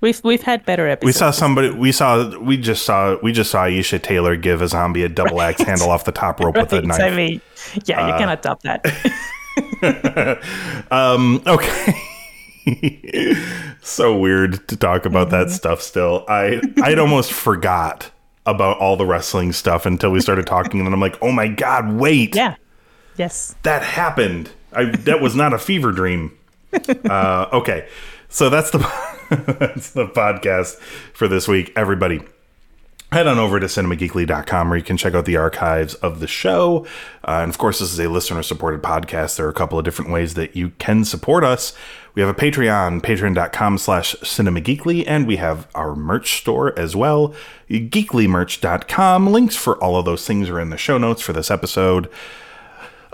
We've 0.00 0.18
we've 0.24 0.42
had 0.42 0.64
better 0.64 0.88
episodes. 0.88 1.06
we 1.16 1.18
saw 1.18 1.30
somebody. 1.30 1.70
We 1.70 1.92
saw. 1.92 2.38
We 2.38 2.56
just 2.56 2.84
saw. 2.84 3.16
We 3.22 3.32
just 3.32 3.50
saw 3.50 3.64
Aisha 3.66 4.02
Taylor 4.02 4.34
give 4.36 4.62
a 4.62 4.68
zombie 4.68 5.02
a 5.02 5.08
double 5.10 5.40
axe 5.48 5.60
handle 5.62 5.90
off 5.90 6.04
the 6.04 6.12
top 6.12 6.40
rope 6.40 6.56
with 6.56 6.72
a 6.72 6.80
knife. 6.82 7.00
I 7.00 7.10
mean, 7.10 7.40
yeah, 7.84 8.02
Uh, 8.04 8.06
you 8.08 8.14
cannot 8.18 8.42
top 8.42 8.62
that. 8.62 8.86
um, 10.90 11.42
Okay. 11.46 11.94
so 13.82 14.16
weird 14.18 14.66
to 14.68 14.76
talk 14.76 15.04
about 15.06 15.28
Mm-hmm. 15.28 15.48
that 15.48 15.50
stuff 15.50 15.82
still. 15.82 16.24
I 16.28 16.60
I'd 16.82 16.98
almost 16.98 17.32
forgot 17.32 18.10
about 18.46 18.78
all 18.78 18.96
the 18.96 19.06
wrestling 19.06 19.52
stuff 19.52 19.86
until 19.86 20.10
we 20.10 20.20
started 20.20 20.46
talking 20.46 20.80
and 20.80 20.86
then 20.86 20.92
I'm 20.94 21.00
like, 21.00 21.18
"Oh 21.22 21.32
my 21.32 21.48
god, 21.48 21.92
wait. 21.92 22.34
yeah. 22.34 22.56
Yes. 23.16 23.54
That 23.62 23.82
happened. 23.82 24.50
I 24.72 24.84
that 24.84 25.20
was 25.20 25.34
not 25.34 25.52
a 25.52 25.58
fever 25.58 25.92
dream." 25.92 26.36
Uh, 27.04 27.48
okay. 27.52 27.88
So 28.28 28.48
that's 28.48 28.70
the 28.70 28.78
that's 29.58 29.90
the 29.90 30.06
podcast 30.06 30.76
for 31.14 31.26
this 31.26 31.48
week, 31.48 31.72
everybody 31.74 32.20
head 33.12 33.26
on 33.26 33.38
over 33.38 33.58
to 33.58 33.66
cinemageekly.com 33.66 34.68
where 34.68 34.78
you 34.78 34.84
can 34.84 34.96
check 34.96 35.14
out 35.14 35.24
the 35.24 35.36
archives 35.36 35.94
of 35.94 36.20
the 36.20 36.28
show. 36.28 36.86
Uh, 37.24 37.40
and 37.42 37.50
of 37.50 37.58
course, 37.58 37.80
this 37.80 37.92
is 37.92 37.98
a 37.98 38.08
listener 38.08 38.42
supported 38.42 38.82
podcast. 38.82 39.36
There 39.36 39.46
are 39.46 39.50
a 39.50 39.54
couple 39.54 39.78
of 39.78 39.84
different 39.84 40.10
ways 40.12 40.34
that 40.34 40.54
you 40.54 40.70
can 40.78 41.04
support 41.04 41.42
us. 41.42 41.74
We 42.14 42.22
have 42.22 42.28
a 42.28 42.38
Patreon, 42.38 43.02
patreon.com 43.02 43.78
slash 43.78 44.14
cinemageekly, 44.16 45.04
and 45.06 45.26
we 45.26 45.36
have 45.36 45.68
our 45.74 45.94
merch 45.94 46.38
store 46.38 46.76
as 46.78 46.94
well, 46.96 47.34
geeklymerch.com. 47.68 49.26
Links 49.28 49.56
for 49.56 49.76
all 49.82 49.96
of 49.96 50.04
those 50.04 50.26
things 50.26 50.48
are 50.48 50.60
in 50.60 50.70
the 50.70 50.76
show 50.76 50.98
notes 50.98 51.22
for 51.22 51.32
this 51.32 51.50
episode. 51.50 52.08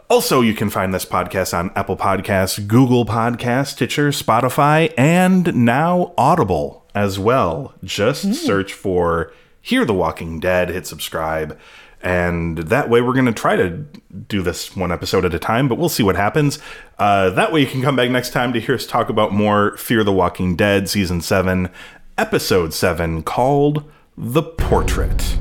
Also, 0.08 0.40
you 0.40 0.54
can 0.54 0.70
find 0.70 0.94
this 0.94 1.04
podcast 1.04 1.56
on 1.56 1.70
Apple 1.74 1.96
Podcasts, 1.96 2.64
Google 2.66 3.04
Podcasts, 3.04 3.72
Stitcher, 3.72 4.10
Spotify, 4.10 4.92
and 4.96 5.54
now 5.54 6.14
Audible 6.16 6.84
as 6.94 7.18
well. 7.18 7.74
Just 7.82 8.34
search 8.34 8.72
for 8.72 9.32
Hear 9.66 9.84
the 9.84 9.92
Walking 9.92 10.38
Dead, 10.38 10.68
hit 10.68 10.86
subscribe, 10.86 11.58
and 12.00 12.56
that 12.58 12.88
way 12.88 13.00
we're 13.00 13.14
going 13.14 13.26
to 13.26 13.32
try 13.32 13.56
to 13.56 13.70
do 14.28 14.40
this 14.40 14.76
one 14.76 14.92
episode 14.92 15.24
at 15.24 15.34
a 15.34 15.40
time, 15.40 15.66
but 15.66 15.76
we'll 15.76 15.88
see 15.88 16.04
what 16.04 16.14
happens. 16.14 16.60
Uh, 17.00 17.30
that 17.30 17.50
way 17.50 17.62
you 17.62 17.66
can 17.66 17.82
come 17.82 17.96
back 17.96 18.08
next 18.08 18.30
time 18.30 18.52
to 18.52 18.60
hear 18.60 18.76
us 18.76 18.86
talk 18.86 19.08
about 19.08 19.32
more 19.32 19.76
Fear 19.76 20.04
the 20.04 20.12
Walking 20.12 20.54
Dead 20.54 20.88
Season 20.88 21.20
7, 21.20 21.68
Episode 22.16 22.74
7, 22.74 23.24
called 23.24 23.90
The 24.16 24.44
Portrait. 24.44 25.36